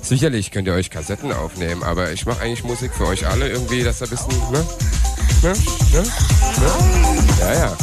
[0.00, 3.84] Sicherlich könnt ihr euch Kassetten aufnehmen, aber ich mache eigentlich Musik für euch alle irgendwie,
[3.84, 4.64] dass ihr ein bisschen, ne?
[5.42, 5.52] Ne?
[5.92, 6.02] Ne?
[6.02, 6.06] Ne?
[7.38, 7.76] Ja, ja.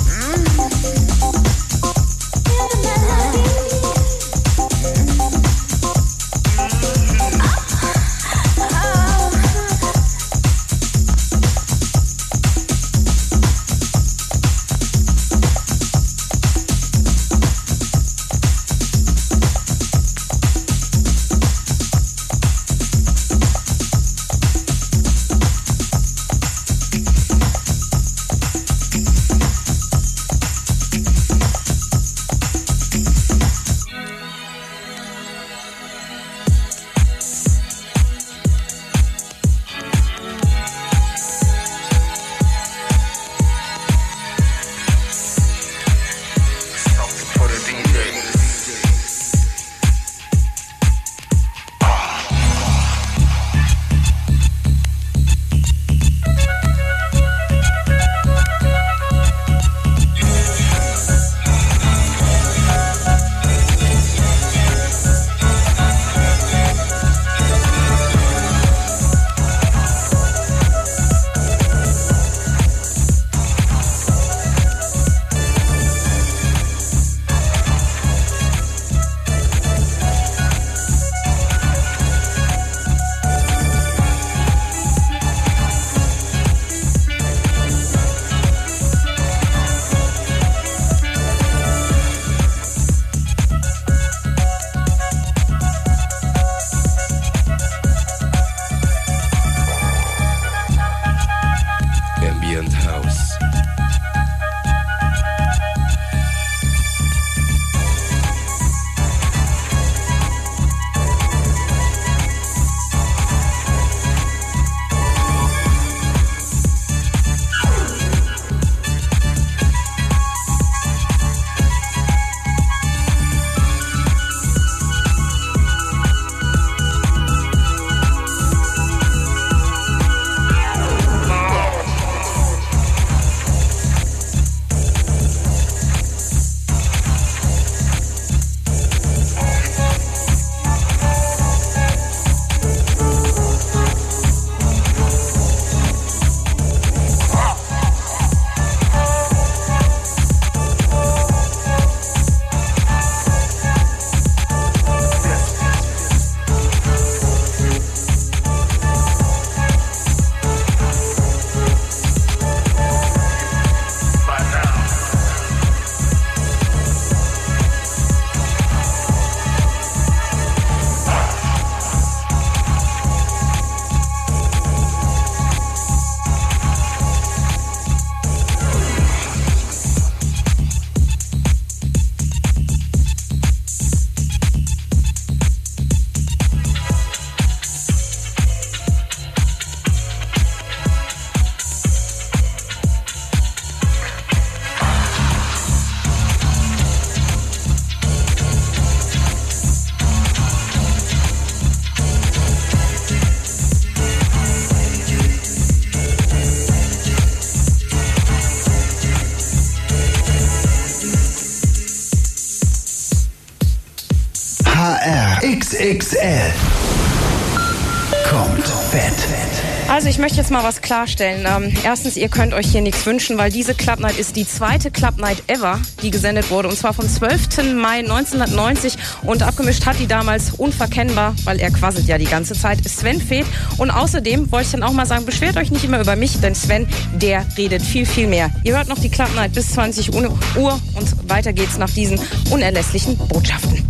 [220.24, 221.46] Möchte jetzt mal was klarstellen.
[221.46, 224.90] Ähm, erstens, ihr könnt euch hier nichts wünschen, weil diese Club Night ist die zweite
[224.90, 226.70] Club Night ever, die gesendet wurde.
[226.70, 227.76] Und zwar vom 12.
[227.76, 228.94] Mai 1990.
[229.24, 233.46] Und abgemischt hat die damals unverkennbar, weil er quasselt ja die ganze Zeit, Sven Feth.
[233.78, 236.56] Und außerdem wollte ich dann auch mal sagen, beschwert euch nicht immer über mich, denn
[236.56, 238.50] Sven, der redet viel, viel mehr.
[238.64, 242.18] Ihr hört noch die Club Night bis 20 Uhr und weiter geht's nach diesen
[242.50, 243.86] unerlässlichen Botschaften.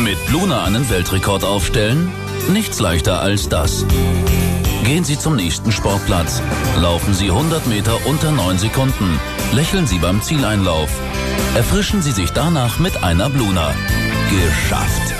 [0.00, 2.10] Mit Luna einen Weltrekord aufstellen?
[2.52, 3.86] Nichts leichter als das.
[4.84, 6.42] Gehen Sie zum nächsten Sportplatz.
[6.80, 9.20] Laufen Sie 100 Meter unter 9 Sekunden.
[9.52, 10.90] Lächeln Sie beim Zieleinlauf.
[11.54, 13.72] Erfrischen Sie sich danach mit einer Bluna.
[14.30, 15.14] Geschafft.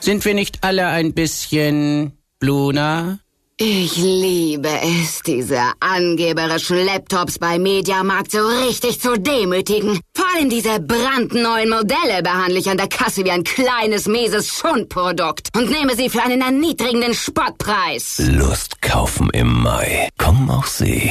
[0.00, 3.20] Sind wir nicht alle ein bisschen Bluna?
[3.56, 4.70] Ich liebe
[5.02, 10.00] es, diese angeberischen Laptops bei Mediamarkt so richtig zu demütigen.
[10.30, 15.48] Vor allem diese brandneuen Modelle behandle ich an der Kasse wie ein kleines, mieses Schundprodukt
[15.56, 18.20] und nehme sie für einen erniedrigenden Spottpreis.
[18.26, 20.08] Lust kaufen im Mai.
[20.18, 21.10] Kommen auch Sie.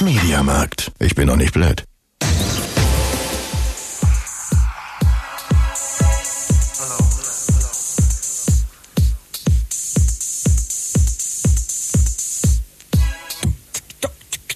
[0.00, 0.90] Mediamarkt.
[0.98, 1.84] Ich bin doch nicht blöd.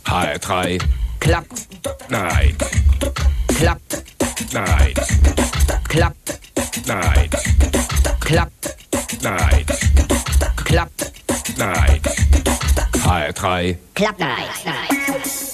[0.05, 0.81] HR3.
[1.21, 1.47] Klapp.
[2.09, 2.57] Nein.
[3.63, 3.79] Klapp.
[4.53, 4.95] Nein.
[5.89, 6.17] Klapp.
[6.85, 7.31] Nein.
[8.21, 8.51] Klapp.
[9.23, 9.67] Nein.
[10.65, 10.91] Klapp.
[11.57, 12.01] Nein.
[13.05, 13.77] HR3.
[13.95, 14.65] Klapp nice.
[14.65, 15.52] David.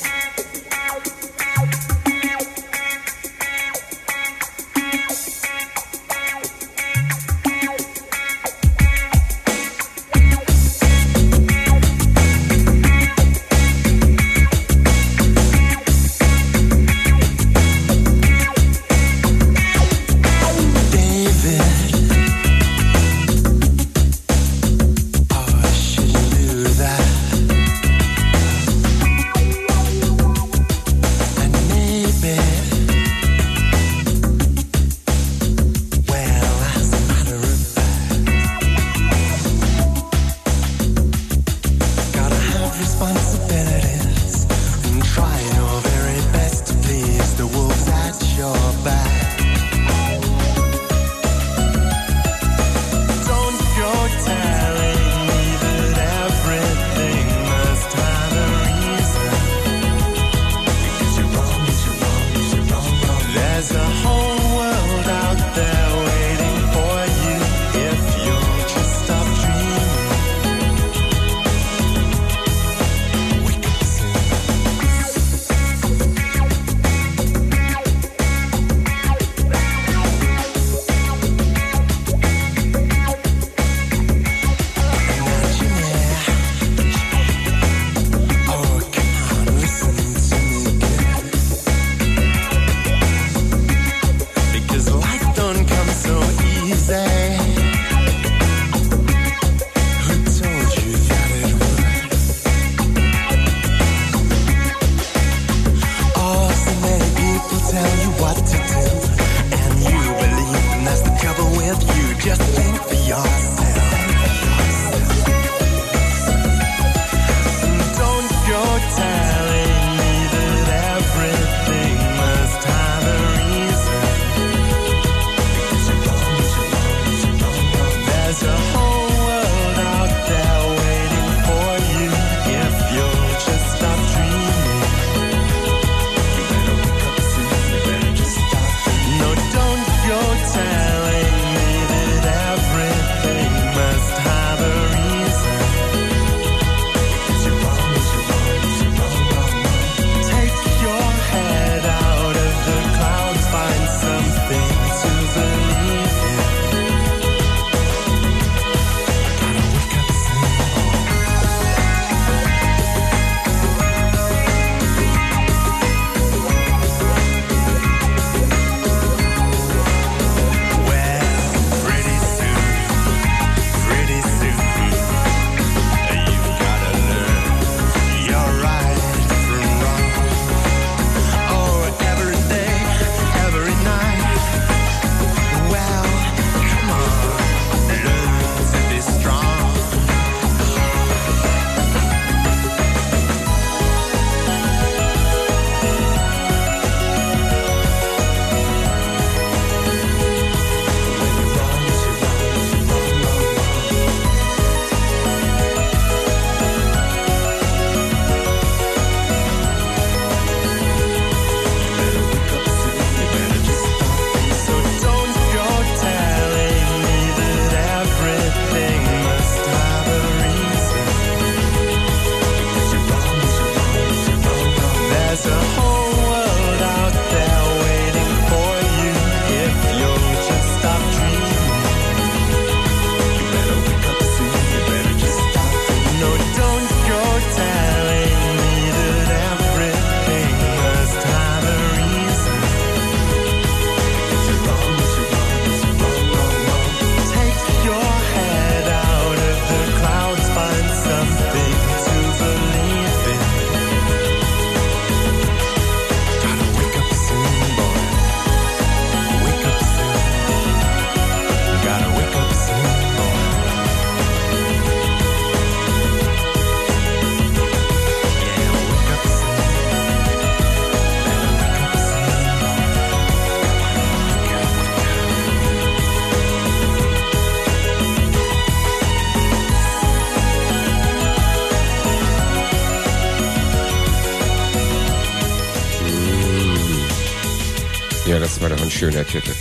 [288.98, 289.52] Schöner Titel.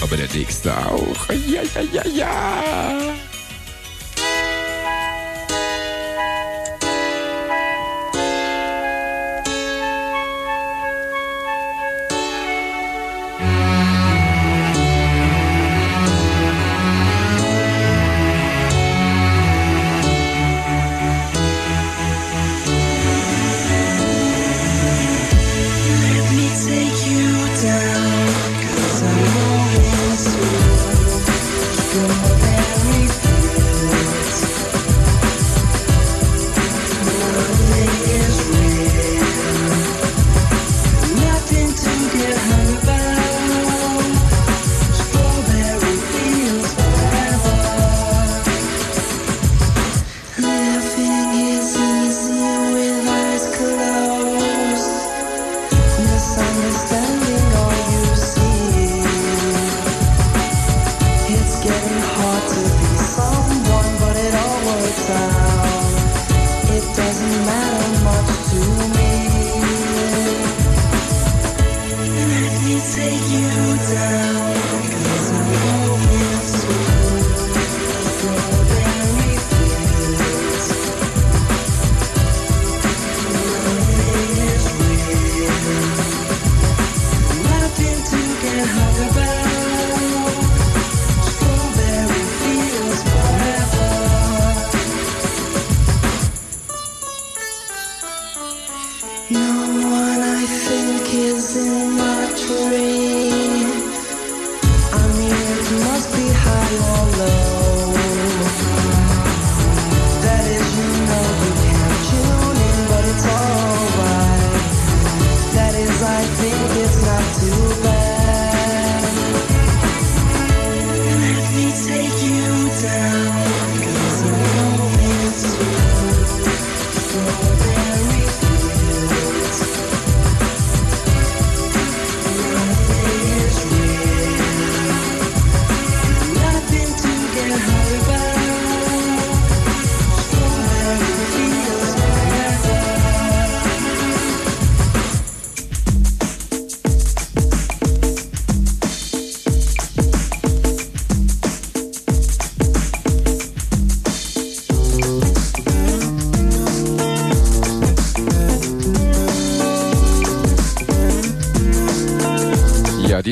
[0.00, 1.28] Aber der nächste auch.
[1.48, 3.13] Ja, ja, ja, ja.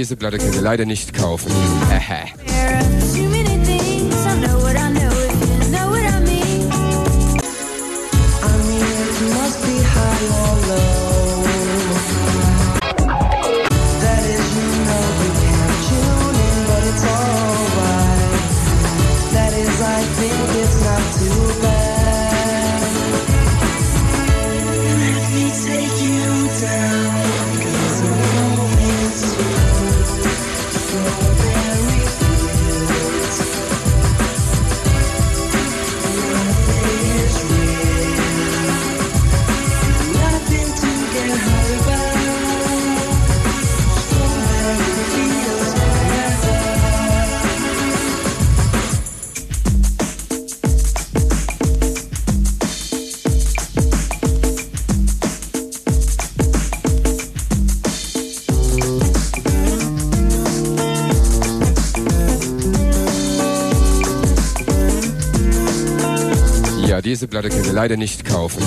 [0.03, 1.53] diese Platte können wir leider nicht kaufen.
[67.23, 68.61] diese Platte könnt ihr leider nicht kaufen.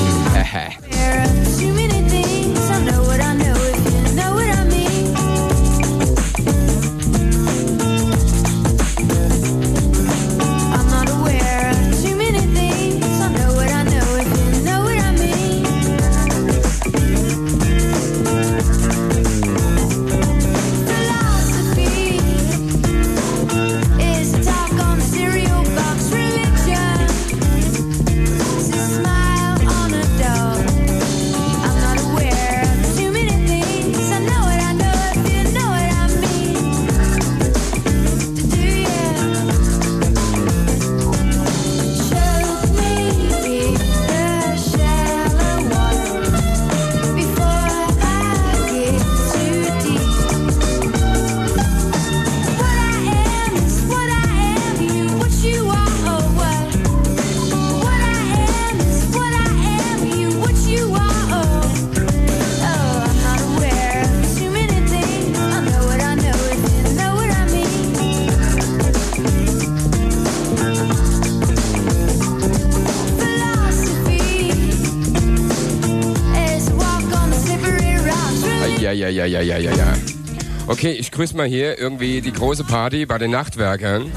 [80.77, 84.11] Okay, ich grüße mal hier irgendwie die große Party bei den Nachtwerkern.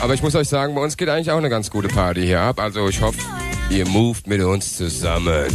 [0.00, 2.40] Aber ich muss euch sagen, bei uns geht eigentlich auch eine ganz gute Party hier
[2.40, 2.58] ab.
[2.58, 3.20] Also ich hoffe,
[3.70, 5.46] ihr moved mit uns zusammen.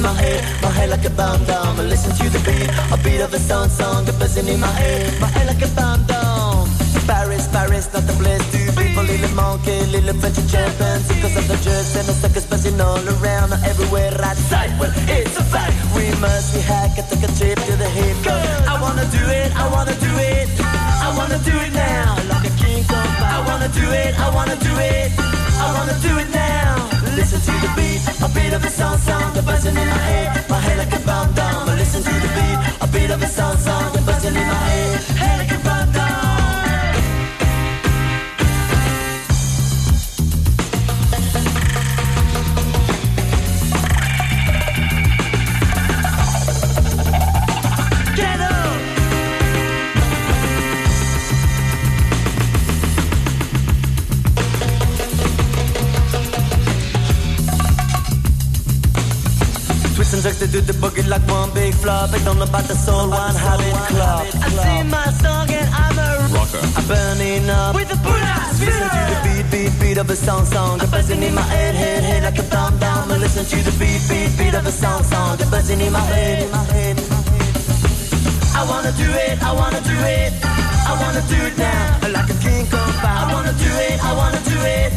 [0.00, 1.78] In my head, my head like a bomb down.
[1.78, 2.68] I listen to the beat.
[2.94, 5.70] A beat of a song song, a buzzing in my head, my head like a
[5.76, 6.68] bomb down.
[7.06, 8.94] Paris, Paris, not the place to be.
[8.94, 11.04] For little monkey, little French champions.
[11.08, 14.70] Because of the jerks and the suckers buzzing all around, everywhere outside.
[14.80, 15.74] Well, it's a fact.
[15.96, 18.16] We must be hack and take a trip to the hip.
[18.72, 20.48] I wanna do it, I wanna do it,
[21.06, 22.16] I wanna do it now.
[22.32, 23.12] Like a king kong.
[23.36, 25.08] I wanna do it, I wanna do it,
[25.64, 26.88] I wanna do it now.
[27.18, 29.19] Listen to the beat, a beat of a song song,
[29.62, 30.39] buzzing in my head,
[61.82, 62.10] flop.
[62.10, 64.26] They don't about the soul, one habit club.
[64.44, 66.62] I sing my song and I'm a Rocker.
[66.78, 68.60] I'm burning up with the bullets.
[68.60, 70.78] Listen to the beat, beat, beat of a song, song.
[70.78, 73.10] The buzzing in my head, head, head like a bomb down.
[73.10, 75.36] I listen to the beat, beat, beat of a song, song.
[75.38, 76.96] The buzzing in my head, in my head.
[78.60, 80.32] I wanna do it, I wanna do it,
[80.90, 82.08] I wanna do it now.
[82.16, 82.92] Like a king kong.
[83.02, 84.90] I wanna do it, I wanna do it,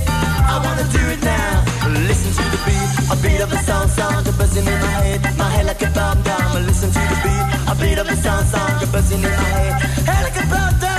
[0.54, 1.73] I wanna do it now.
[1.92, 4.24] Listen to the beat, a beat of a song, song.
[4.24, 6.66] The buzzing in my head, my head like a bomb down.
[6.66, 8.80] Listen to the beat, a beat of a song, song.
[8.80, 10.94] The buzzing in my head, head like a bomb down.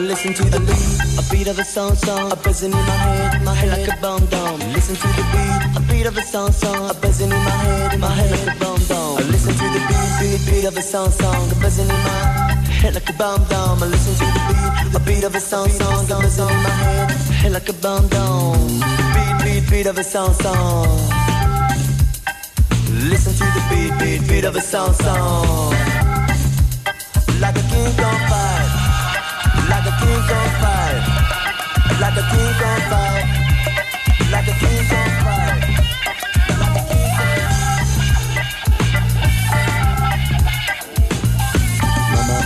[0.00, 3.42] Listen to the beat, a beat of a song song, a buzzing in my head,
[3.44, 4.60] my head like a bomb dome.
[4.72, 8.00] Listen to the beat, a beat of a song song, a buzzing in my head,
[8.00, 8.72] my head like a bomb.
[9.18, 11.94] I listen to the beat, beat, beat of a song song, a buzzing in my
[11.94, 12.51] head
[12.90, 16.04] like a bomb down, I listen to the beat, a beat of a song song,
[16.04, 17.10] a buzzing in my head,
[17.40, 18.58] head like a bomb down,
[19.14, 20.88] Beat, beat, beat of a song song.
[23.10, 25.70] Listen to the beat, beat, beat of a song song.
[27.40, 28.68] Like a king on fire.
[29.70, 31.00] Like a king on fire.
[32.02, 33.24] Like a king on fire.
[34.32, 35.91] Like a king on fire.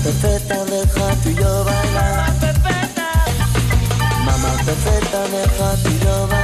[0.07, 2.33] Perfecta, deja tú y yo bailar.
[4.25, 6.36] Mamá perfecta, deja tú y yo bailar.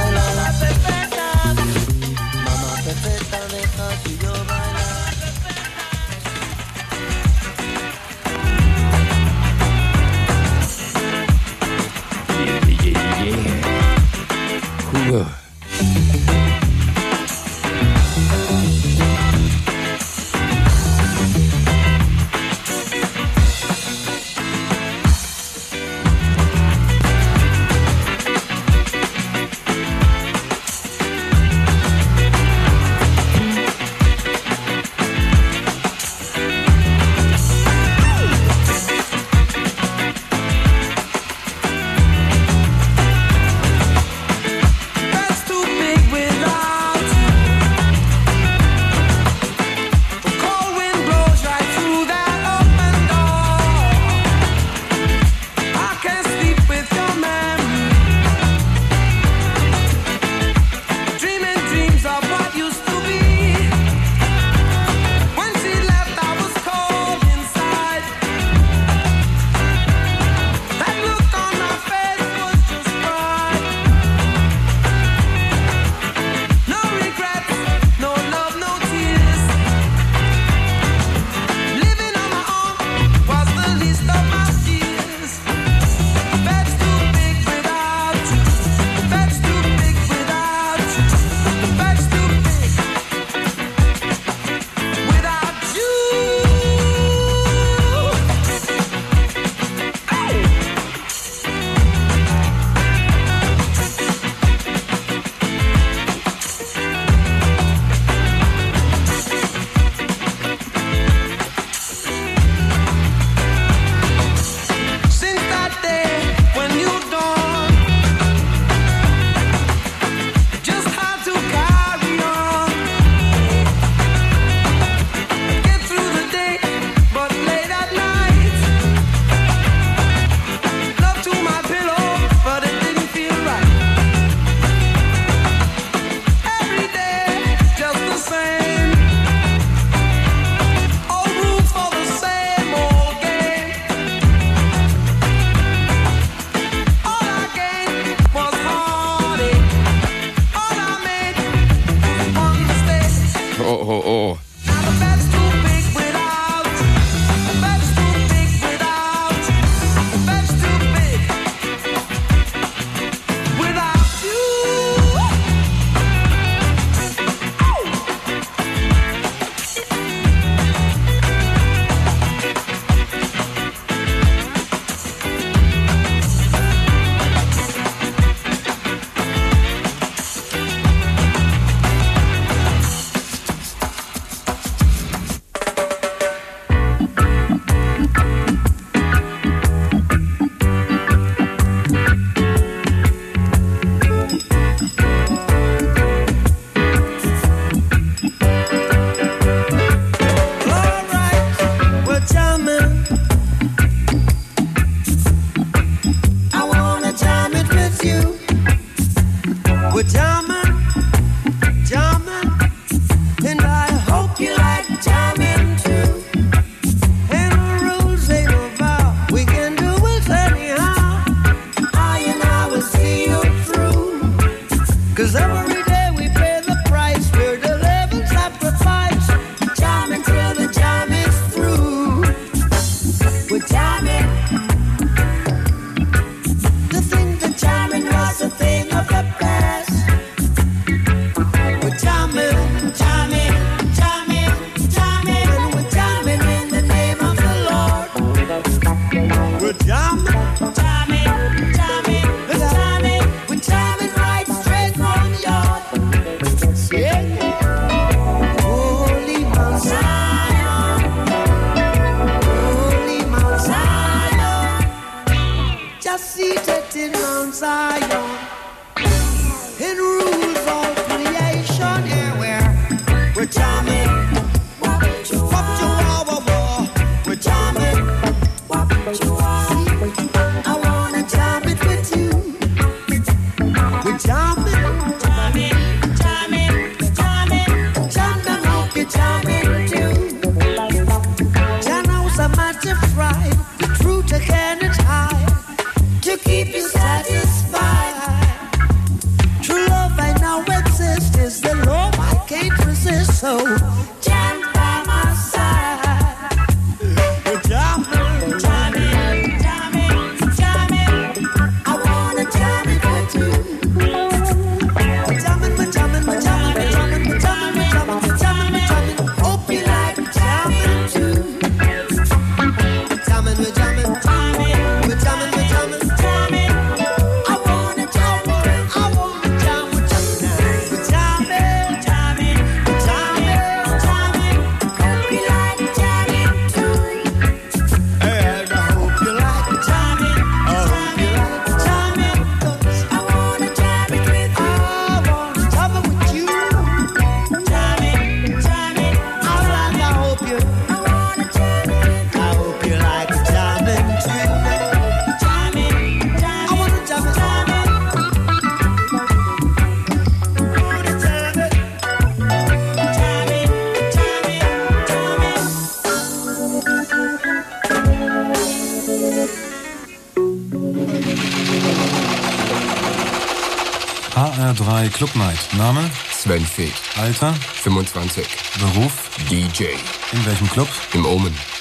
[375.13, 375.73] HR3 Club Night.
[375.77, 376.09] Name?
[376.31, 377.17] Sven Feth.
[377.17, 377.53] Alter?
[377.53, 378.47] 25.
[378.79, 379.29] Beruf?
[379.49, 379.93] DJ.
[380.31, 380.87] In welchem Club?
[381.13, 381.72] Im Omen.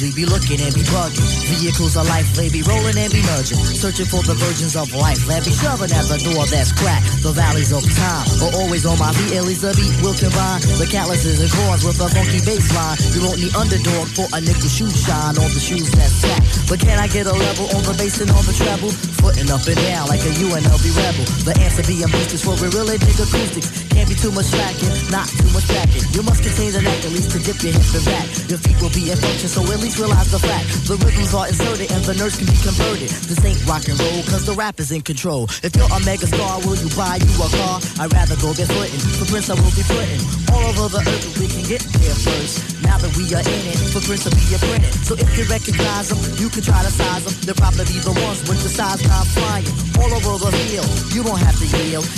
[0.00, 1.20] We be looking and be bugging.
[1.52, 3.60] Vehicles of life, they be rolling and be nudging.
[3.60, 7.04] Searching for the virgins of life, they be shoving at the door that's cracked.
[7.20, 9.36] The valleys of time are always on my feet.
[9.36, 12.96] At the beat will combine the calluses and corns with a funky bass line.
[13.12, 16.42] You won't need underdog for a nickel shoe shine on the shoes that slack.
[16.64, 18.92] But can I get a level on the bass and on the treble?
[19.20, 21.24] Footing up and down like a UNLV rebel.
[21.44, 23.79] The answer being beaches for we really dig acoustics.
[24.10, 26.02] Be too much slacking, not too much backing.
[26.10, 28.26] You must contain the neck at least to dip your hip and back.
[28.50, 30.66] Your feet will be in function, so at least realize the fact.
[30.90, 33.06] The rhythms are inserted and the nerves can be converted.
[33.06, 35.46] This ain't rock and roll, cause the rap is in control.
[35.62, 37.78] If you're a mega star, will you buy you a car?
[38.02, 38.98] I'd rather go get footin'.
[39.22, 40.18] For Prince, I will be putting
[40.50, 42.82] all over the earth we can get there first.
[42.82, 44.90] now that we are in it, footprints will be a imprinted.
[45.06, 47.34] So if you recognize them, you can try to size them.
[47.46, 49.70] They'll probably be the ones with the size not flying
[50.02, 50.90] all over the field.
[51.14, 52.10] You don't have to yield.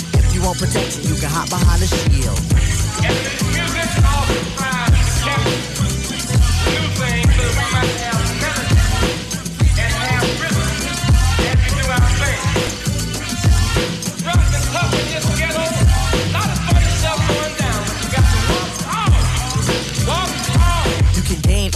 [0.43, 1.15] Want protection, you.
[1.15, 2.37] Can hop behind the shield.
[15.79, 15.82] You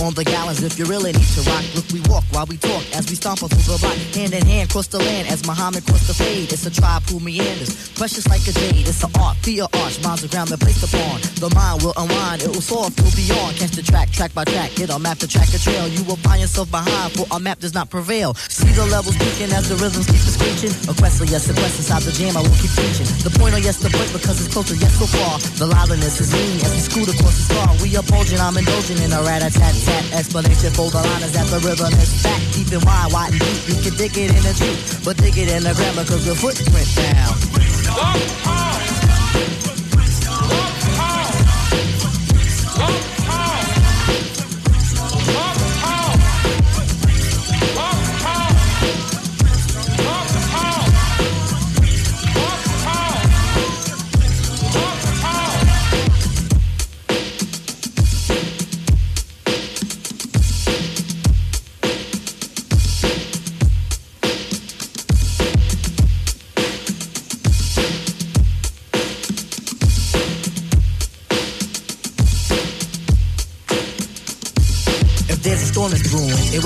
[0.08, 1.66] on the gallons if you really need to rock.
[1.76, 4.00] Look, we walk while we talk as we stomp through the block.
[4.16, 6.48] Hand in hand, cross the land as Muhammad crossed the fade.
[6.48, 8.88] It's a tribe who meanders, precious like a jade.
[8.88, 11.20] It's an art, fear arch, miles of ground that placed upon.
[11.44, 13.52] The mind will unwind, it will soar, will be on.
[13.60, 15.92] Catch the track, track by track, get a map to track a trail.
[15.92, 18.34] You will find yourself behind, for our map does not prevail.
[18.48, 20.72] See the levels peaking as the rhythms keep screeching.
[20.88, 23.08] A quest, yes, a quest inside the jam, I will keep preaching.
[23.28, 25.36] The point, oh yes, the point, because it's closer, yes, so far.
[25.60, 27.68] The liveliness is lean as we scoot across the star.
[27.84, 31.94] We upholding, I'm indulging in a rat-a-tat-tat explanation for the line is that the rhythm
[32.02, 33.62] is fat, deep and wide, wide and deep.
[33.70, 36.36] You can dig it in a jeep, but dig it in the grammar, cause your
[36.36, 37.34] footprint down.
[39.38, 39.77] If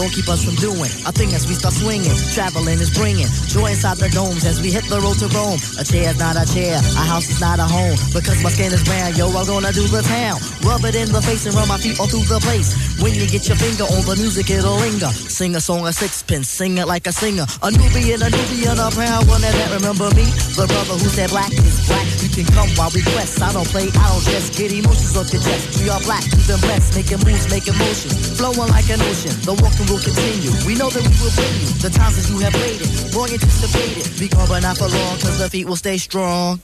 [0.02, 0.90] won't keep us from doing.
[1.06, 4.74] I think as we start swinging, traveling is bringing joy inside the domes as we
[4.74, 5.62] hit the road to Rome.
[5.78, 7.94] A chair is not a chair, a house is not a home.
[8.10, 10.42] Because my skin is brown, yo, I'm gonna do the town.
[10.66, 12.74] Rub it in the face and run my feet all through the place.
[12.98, 15.14] When you get your finger on the music, it'll linger.
[15.14, 17.46] Sing a song of sixpence, sing it like a singer.
[17.62, 20.26] A Nubian, a Nubian, a proud one that remember me.
[20.58, 22.11] The brother who said black is black.
[22.32, 23.42] Can come while we quest.
[23.42, 25.84] I don't play, I don't just get emotions off your chest.
[25.84, 28.40] We are black, even blessed, making moves, making motions.
[28.40, 30.52] Flowing like an ocean, the walking will continue.
[30.66, 32.88] We know that we will bring you the times that you have waited.
[33.12, 34.08] Long anticipated.
[34.18, 36.60] Be gone, but not for long, cause the feet will stay strong.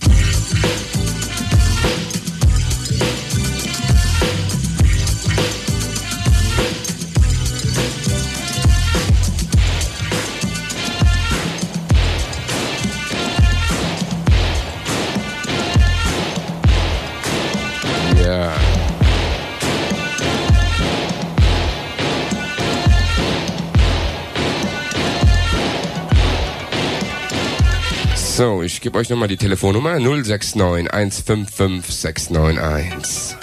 [28.38, 33.36] So, ich gebe euch nochmal die Telefonnummer 069 155 691.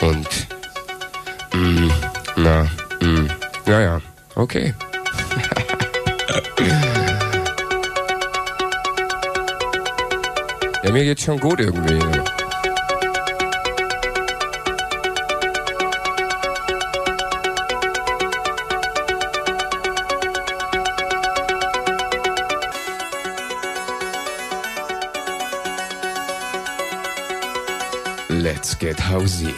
[0.00, 0.26] Und,
[1.54, 1.92] mm,
[2.34, 2.64] na,
[3.00, 3.28] mm,
[3.66, 4.00] ja, ja,
[4.34, 4.74] okay.
[10.82, 12.00] ja, mir geht's schon gut irgendwie.
[28.64, 29.52] Let's get housey.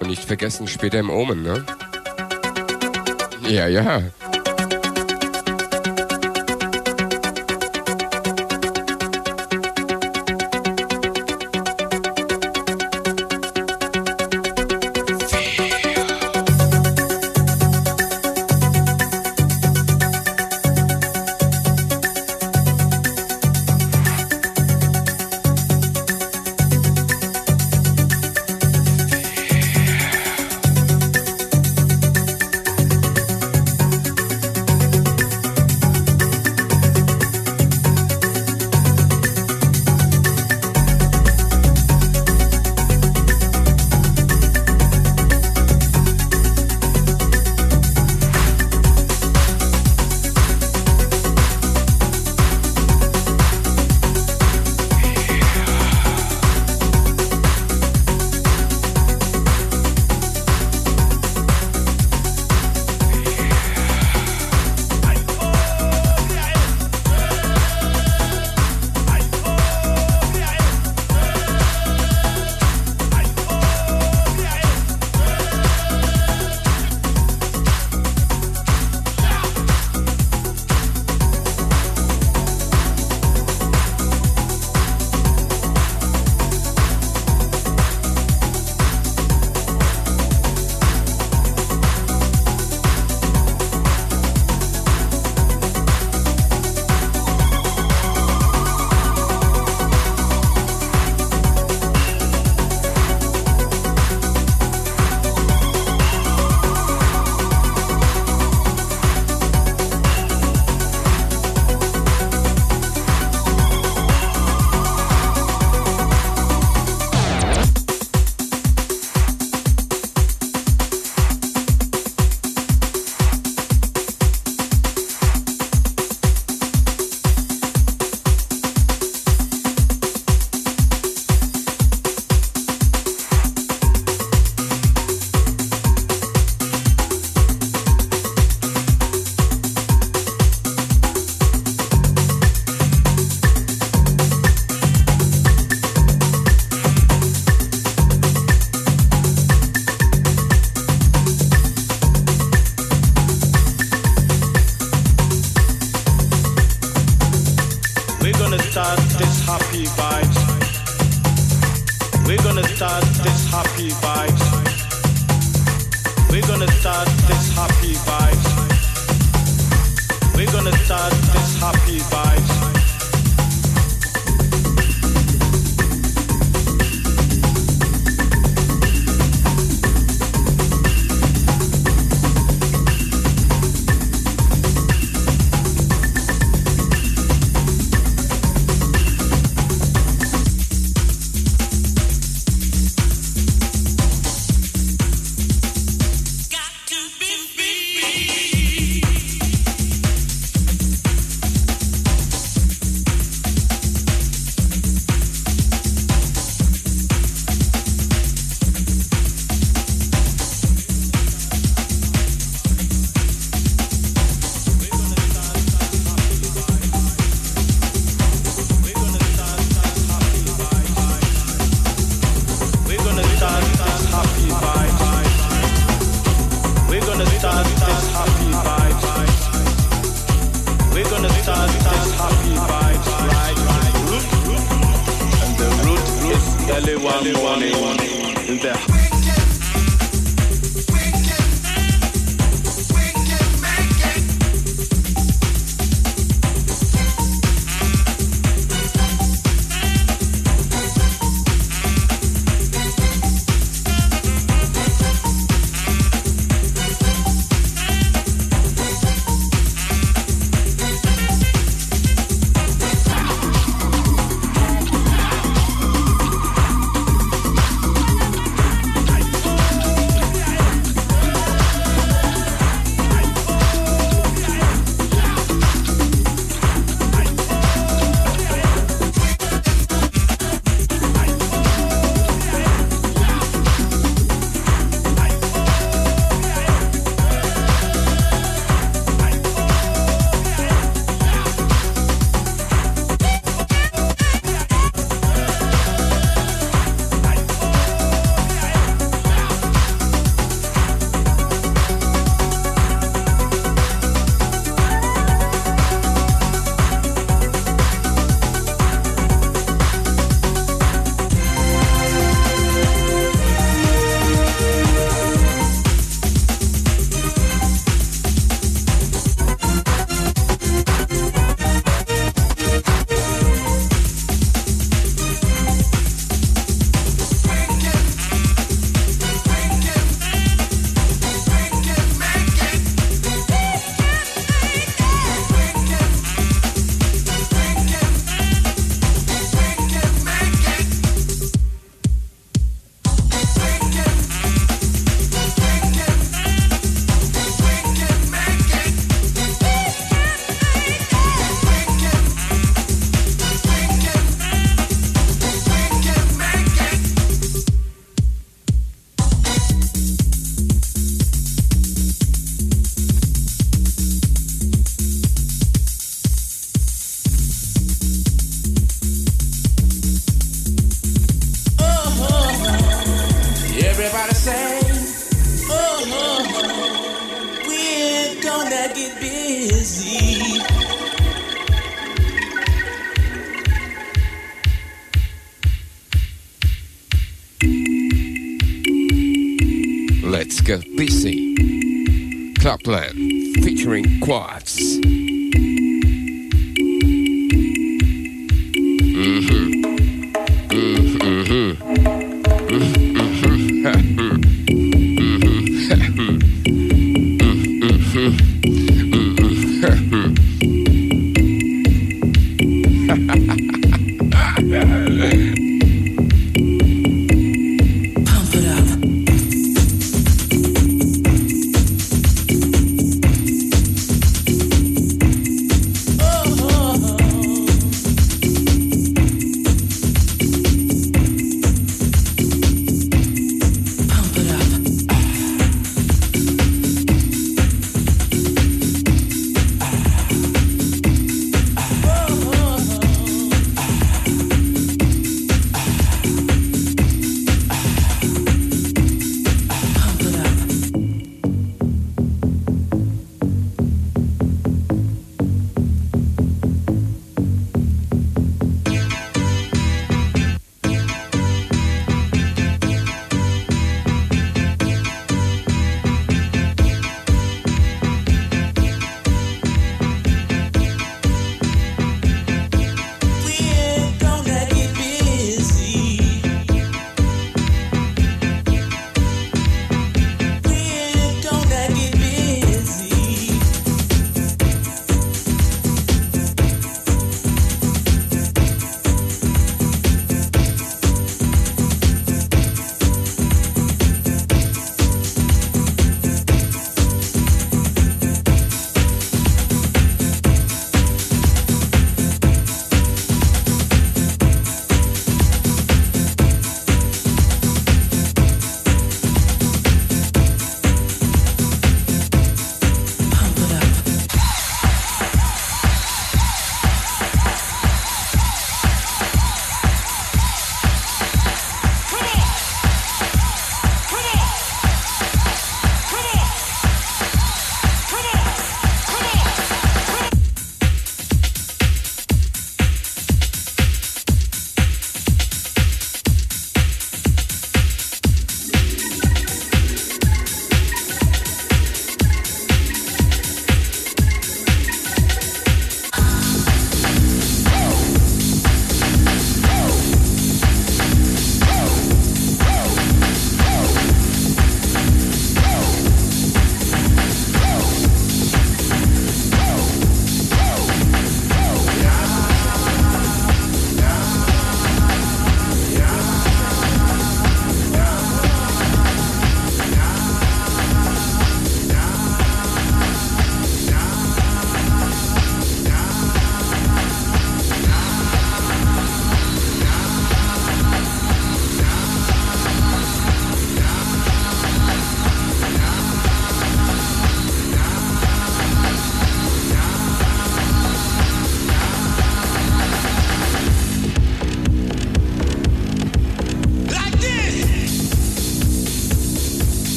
[0.00, 1.64] Und nicht vergessen, später im Omen, ne?
[3.48, 4.02] Ja, ja.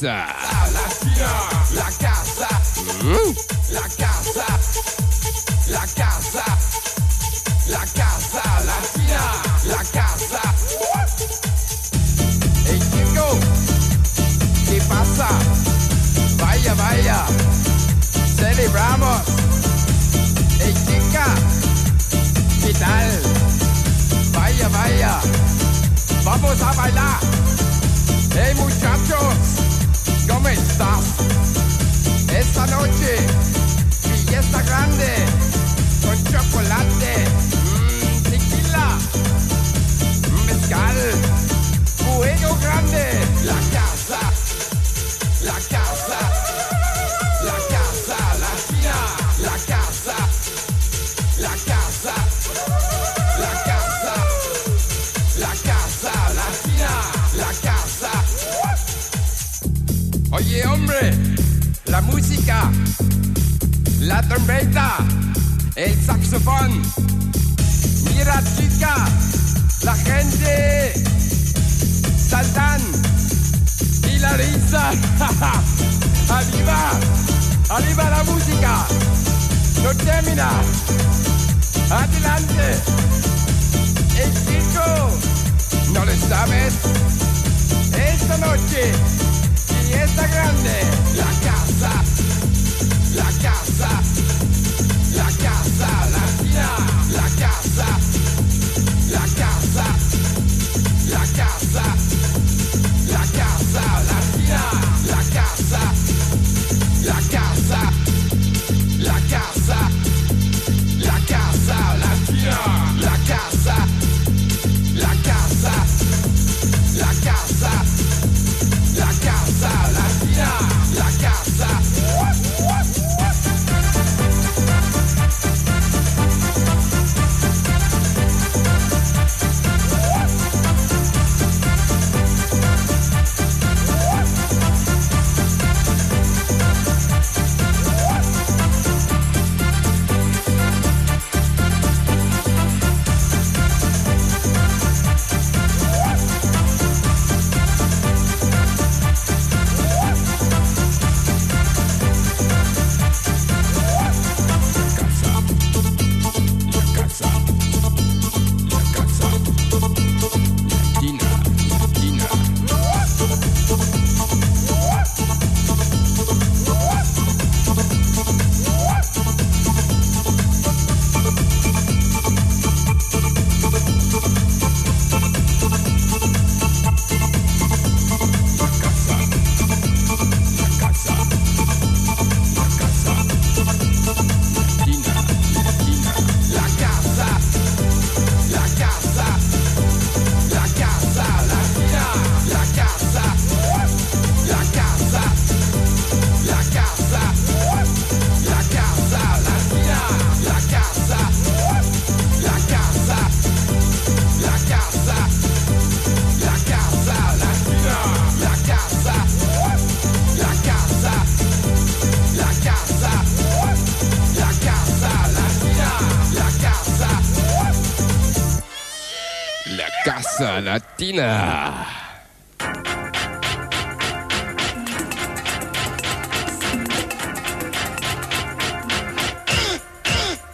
[0.00, 0.29] pizza.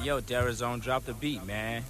[0.03, 1.83] Yo, Derazone, drop the beat, man.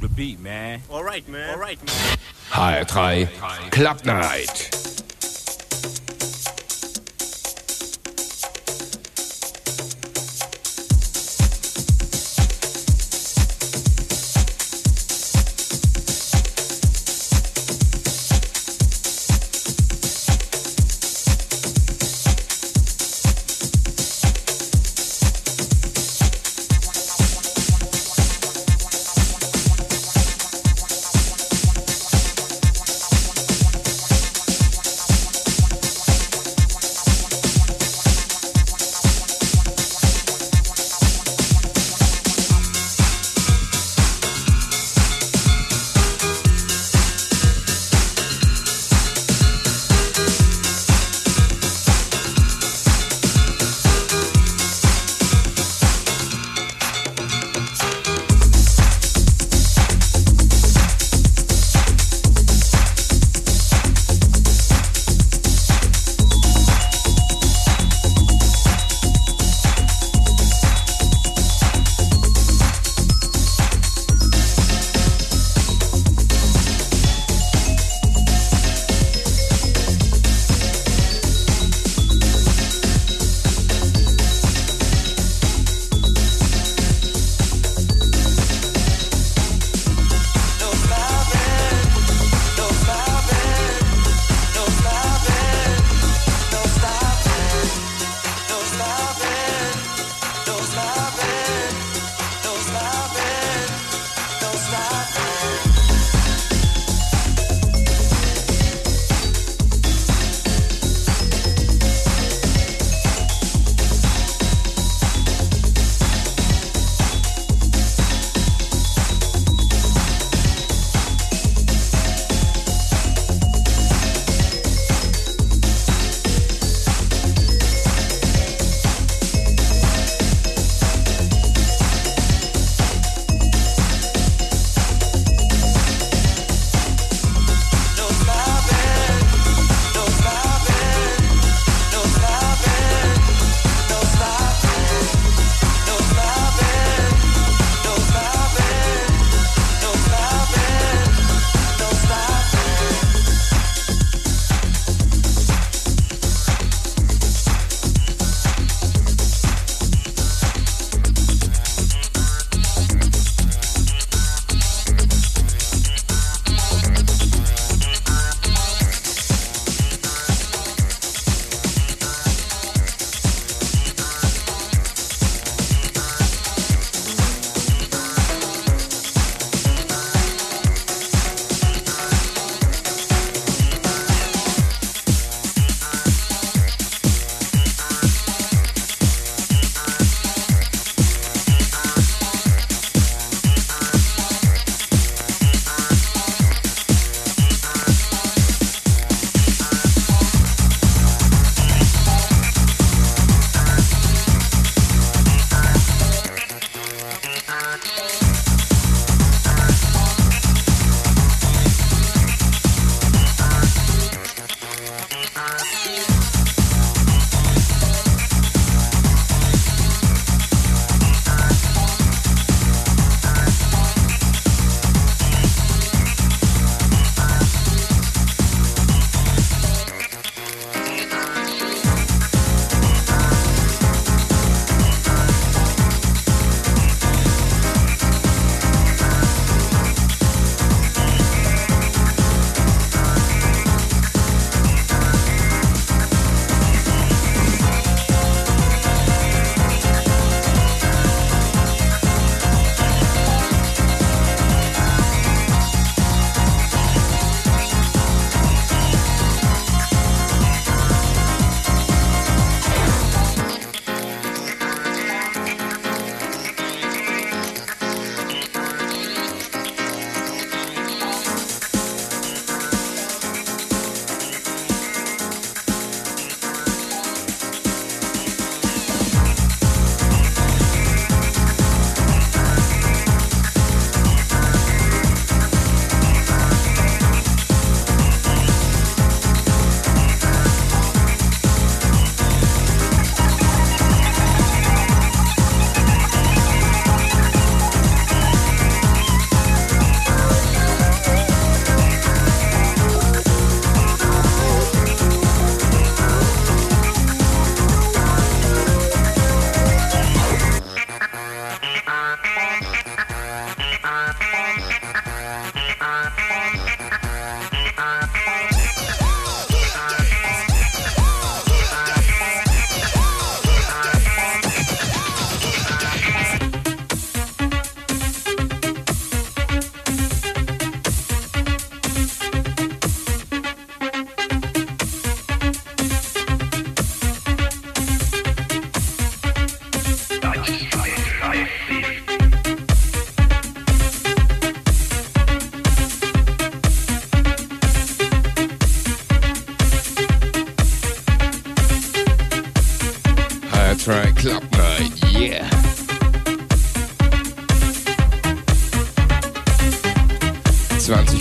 [0.00, 0.82] The beat, man.
[0.90, 1.50] All right, man.
[1.50, 2.18] All right, man.
[2.50, 3.26] High three,
[3.70, 4.77] Club Night.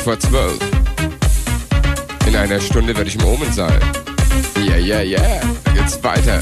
[0.08, 0.58] Vor zwölf.
[2.26, 3.78] In einer Stunde werde ich im Omen sein.
[4.56, 5.42] Ja, ja, ja.
[5.66, 6.42] Da geht's weiter.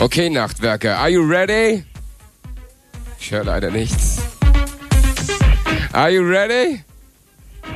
[0.00, 1.84] Okay, Nachtwerker, are you ready?
[3.20, 4.01] Ich höre leider nichts.
[5.94, 6.82] Are you ready?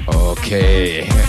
[0.08, 1.25] Okay.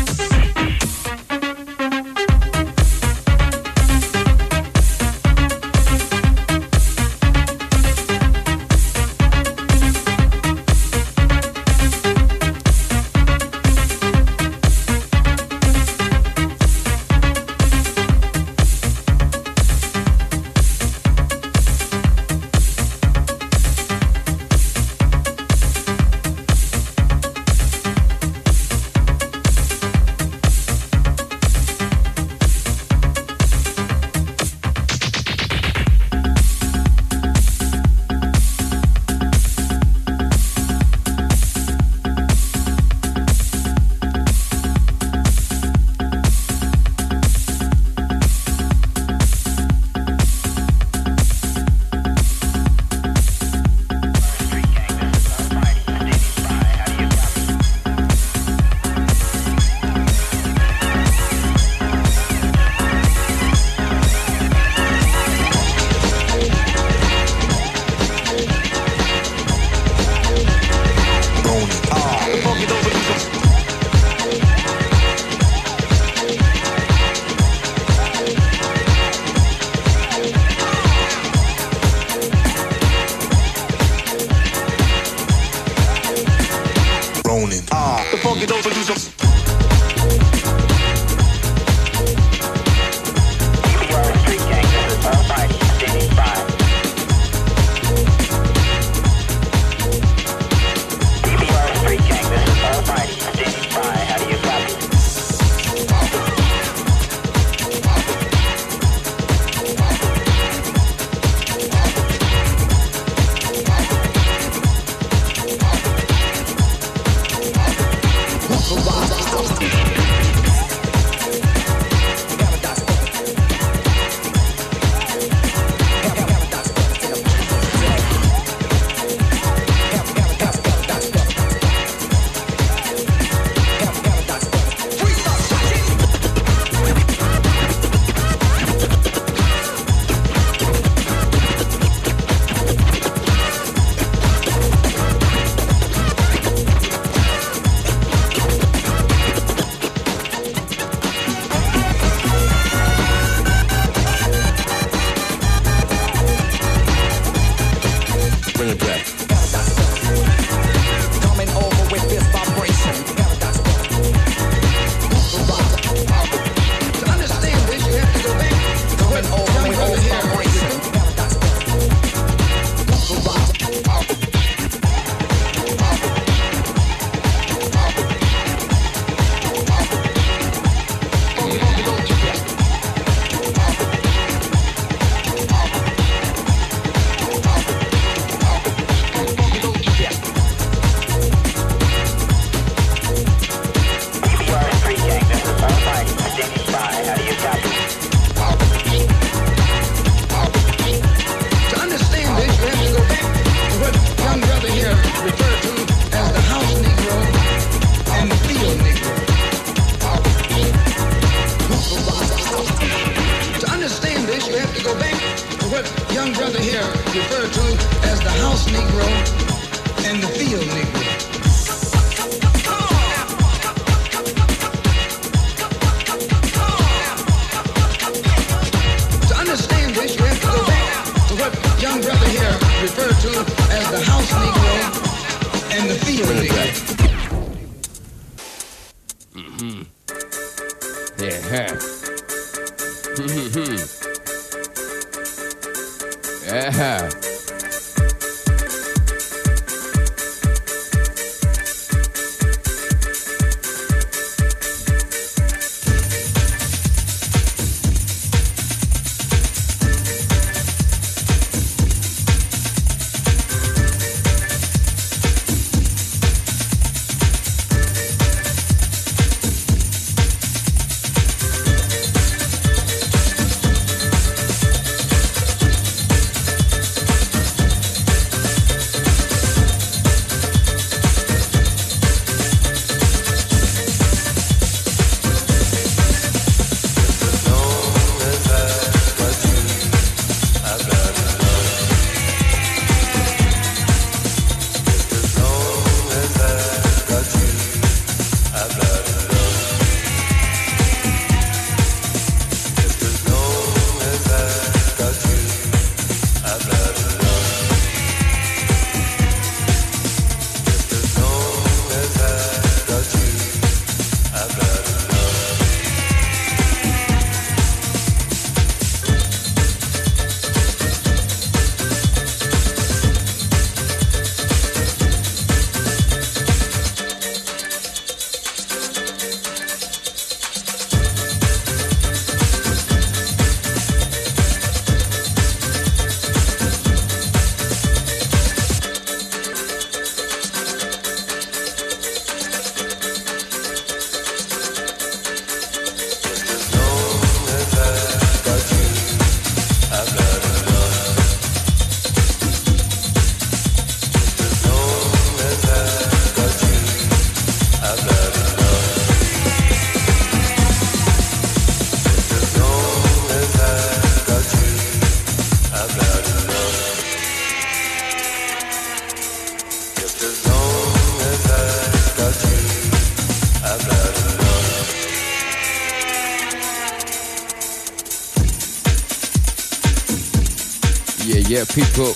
[381.57, 382.13] Yeah, people.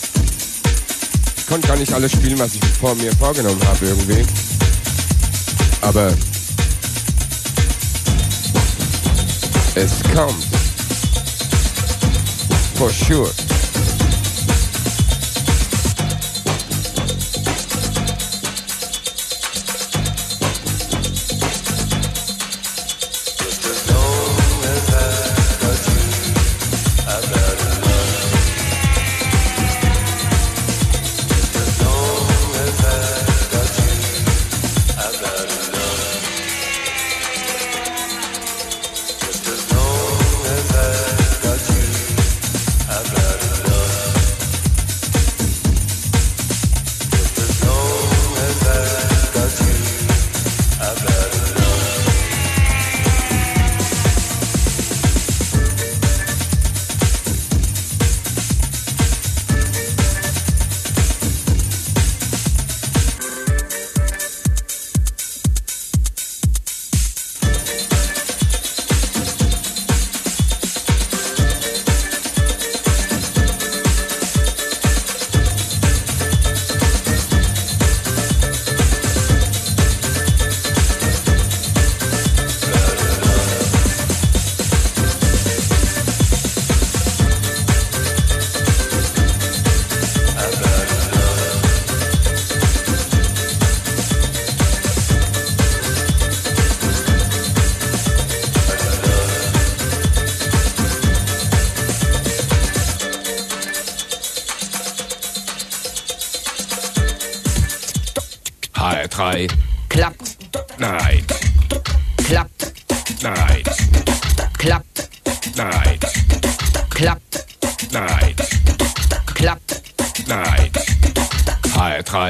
[1.38, 4.26] Ich konnte gar nicht alles spielen, was ich vor mir vorgenommen habe irgendwie.
[5.82, 6.14] Aber
[9.76, 10.45] es kommt.
[12.76, 13.41] For sure.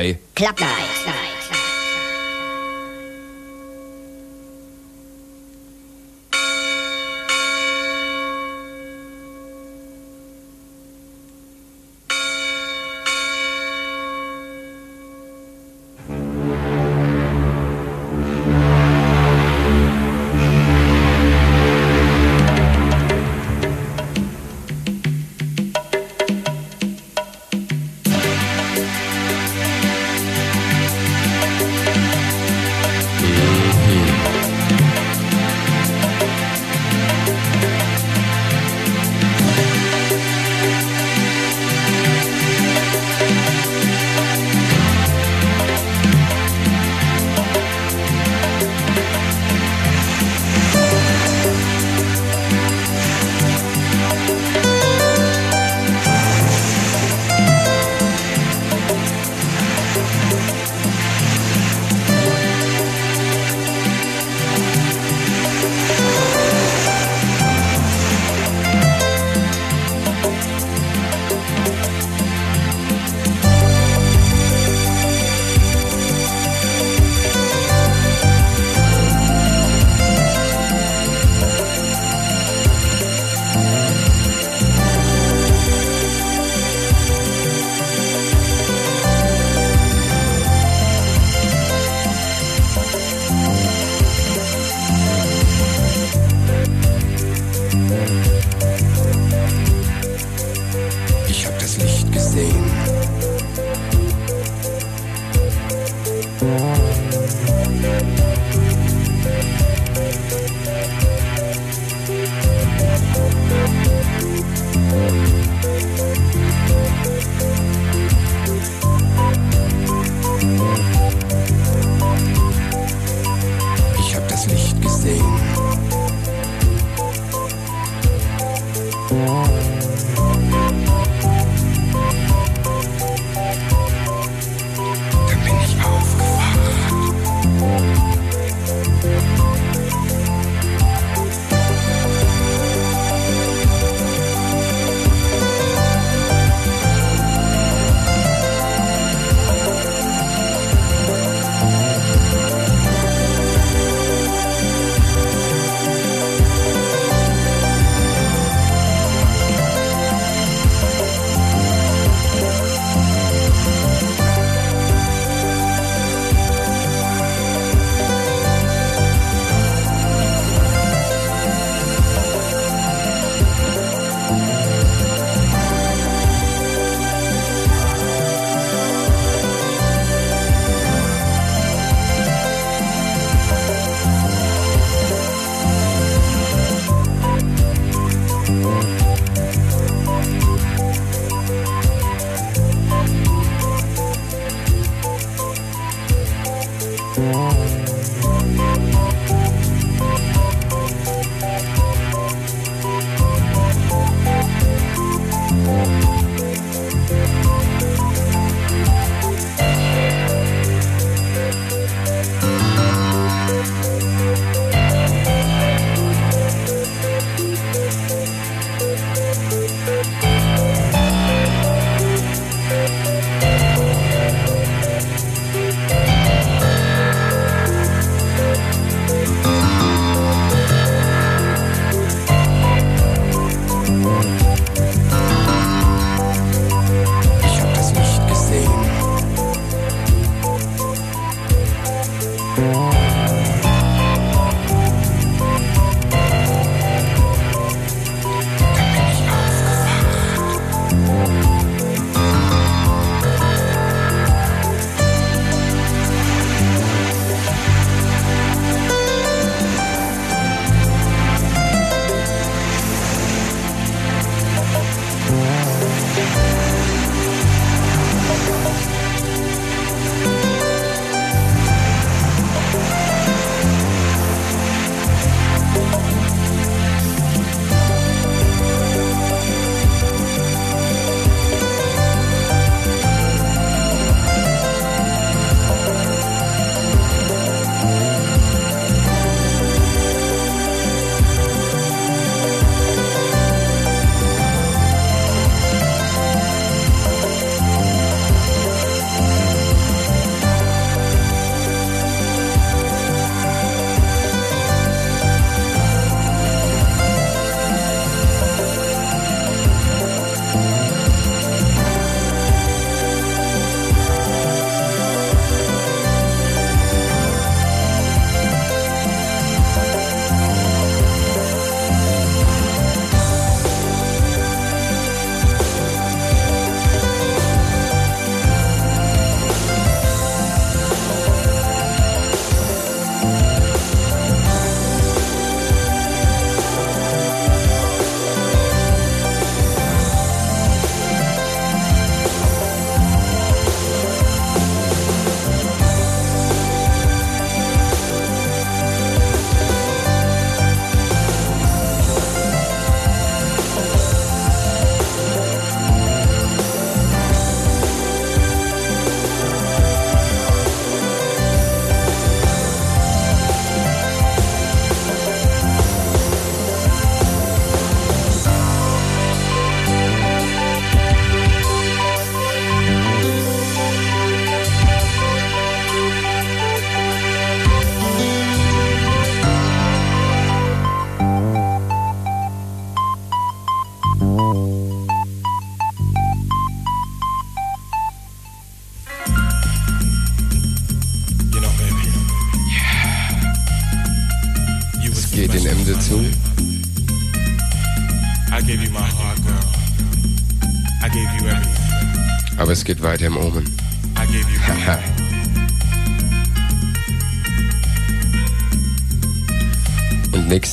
[0.02, 1.31] bei Klappeis.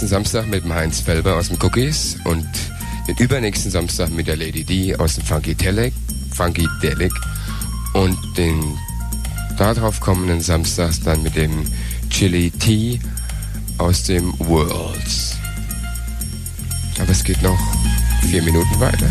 [0.09, 2.49] Nächsten Samstag mit dem Heinz Felber aus dem Cookies und
[3.07, 5.93] den übernächsten Samstag mit der Lady D aus dem Funky Delic,
[6.35, 7.13] Funky Delic
[7.93, 8.79] und den
[9.59, 11.63] darauf kommenden Samstags dann mit dem
[12.09, 12.99] Chili Tea
[13.77, 15.37] aus dem Worlds.
[16.99, 17.59] Aber es geht noch
[18.31, 19.11] vier Minuten weiter.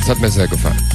[0.00, 0.89] Das hat mir sehr gefallen.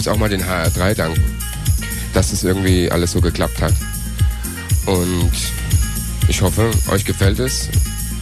[0.00, 1.22] Muss auch mal den HR3 danken,
[2.14, 3.74] dass es irgendwie alles so geklappt hat.
[4.86, 5.30] Und
[6.26, 7.68] ich hoffe, euch gefällt es.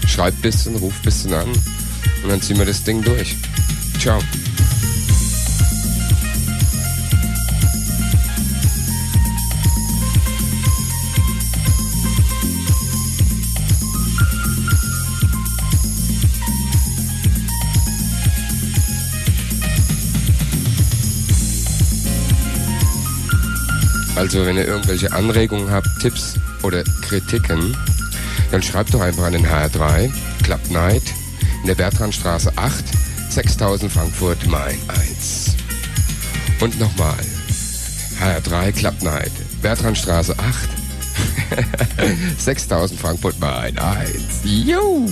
[0.05, 3.37] Schreibt bisschen, ruft bisschen an und dann ziehen wir das Ding durch.
[4.01, 4.19] Ciao.
[24.29, 27.75] Also wenn ihr irgendwelche Anregungen habt, Tipps oder Kritiken,
[28.51, 31.03] dann schreibt doch einfach an den HR3, Club Night,
[31.63, 32.85] in der Bertrandstraße 8,
[33.31, 35.57] 6000 Frankfurt, Main 1.
[36.61, 37.17] Und nochmal,
[38.21, 39.33] HR3 Club Night,
[39.63, 40.69] Bertrandstraße 8,
[42.39, 44.13] 6000 Frankfurt, Main 1.
[44.45, 45.09] Jo!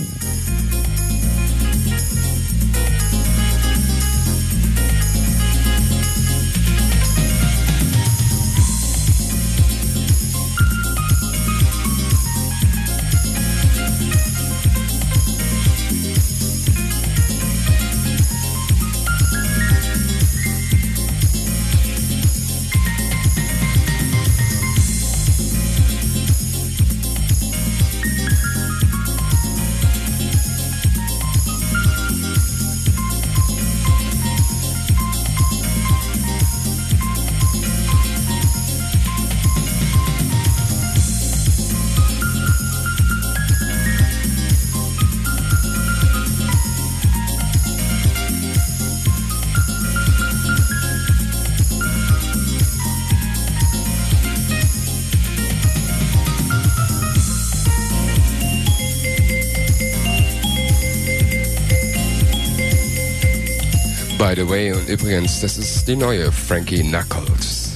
[64.87, 67.73] Übrigens, das ist die neue Frankie Knuckles.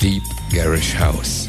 [0.00, 0.22] Deep
[0.52, 1.48] Garish House.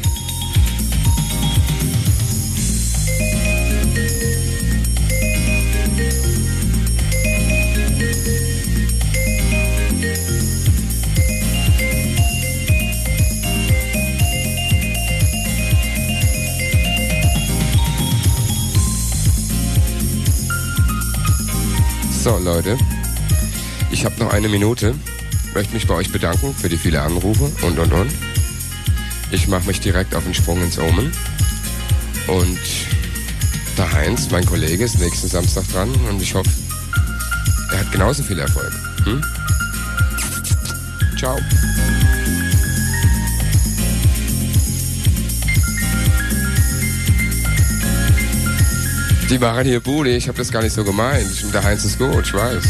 [22.22, 22.76] So, Leute.
[24.00, 24.94] Ich habe noch eine Minute.
[25.52, 28.10] Möchte mich bei euch bedanken für die vielen Anrufe und und und.
[29.30, 31.12] Ich mache mich direkt auf den Sprung ins Omen.
[32.26, 32.58] Und
[33.76, 36.48] der Heinz, mein Kollege, ist nächsten Samstag dran und ich hoffe,
[37.72, 38.72] er hat genauso viel Erfolg.
[39.04, 39.22] Hm?
[41.18, 41.38] Ciao.
[49.28, 51.52] Die machen hier Bude, ich habe das gar nicht so gemeint.
[51.52, 52.64] Der Heinz ist gut, ich weiß.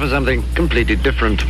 [0.00, 1.44] For something completely different.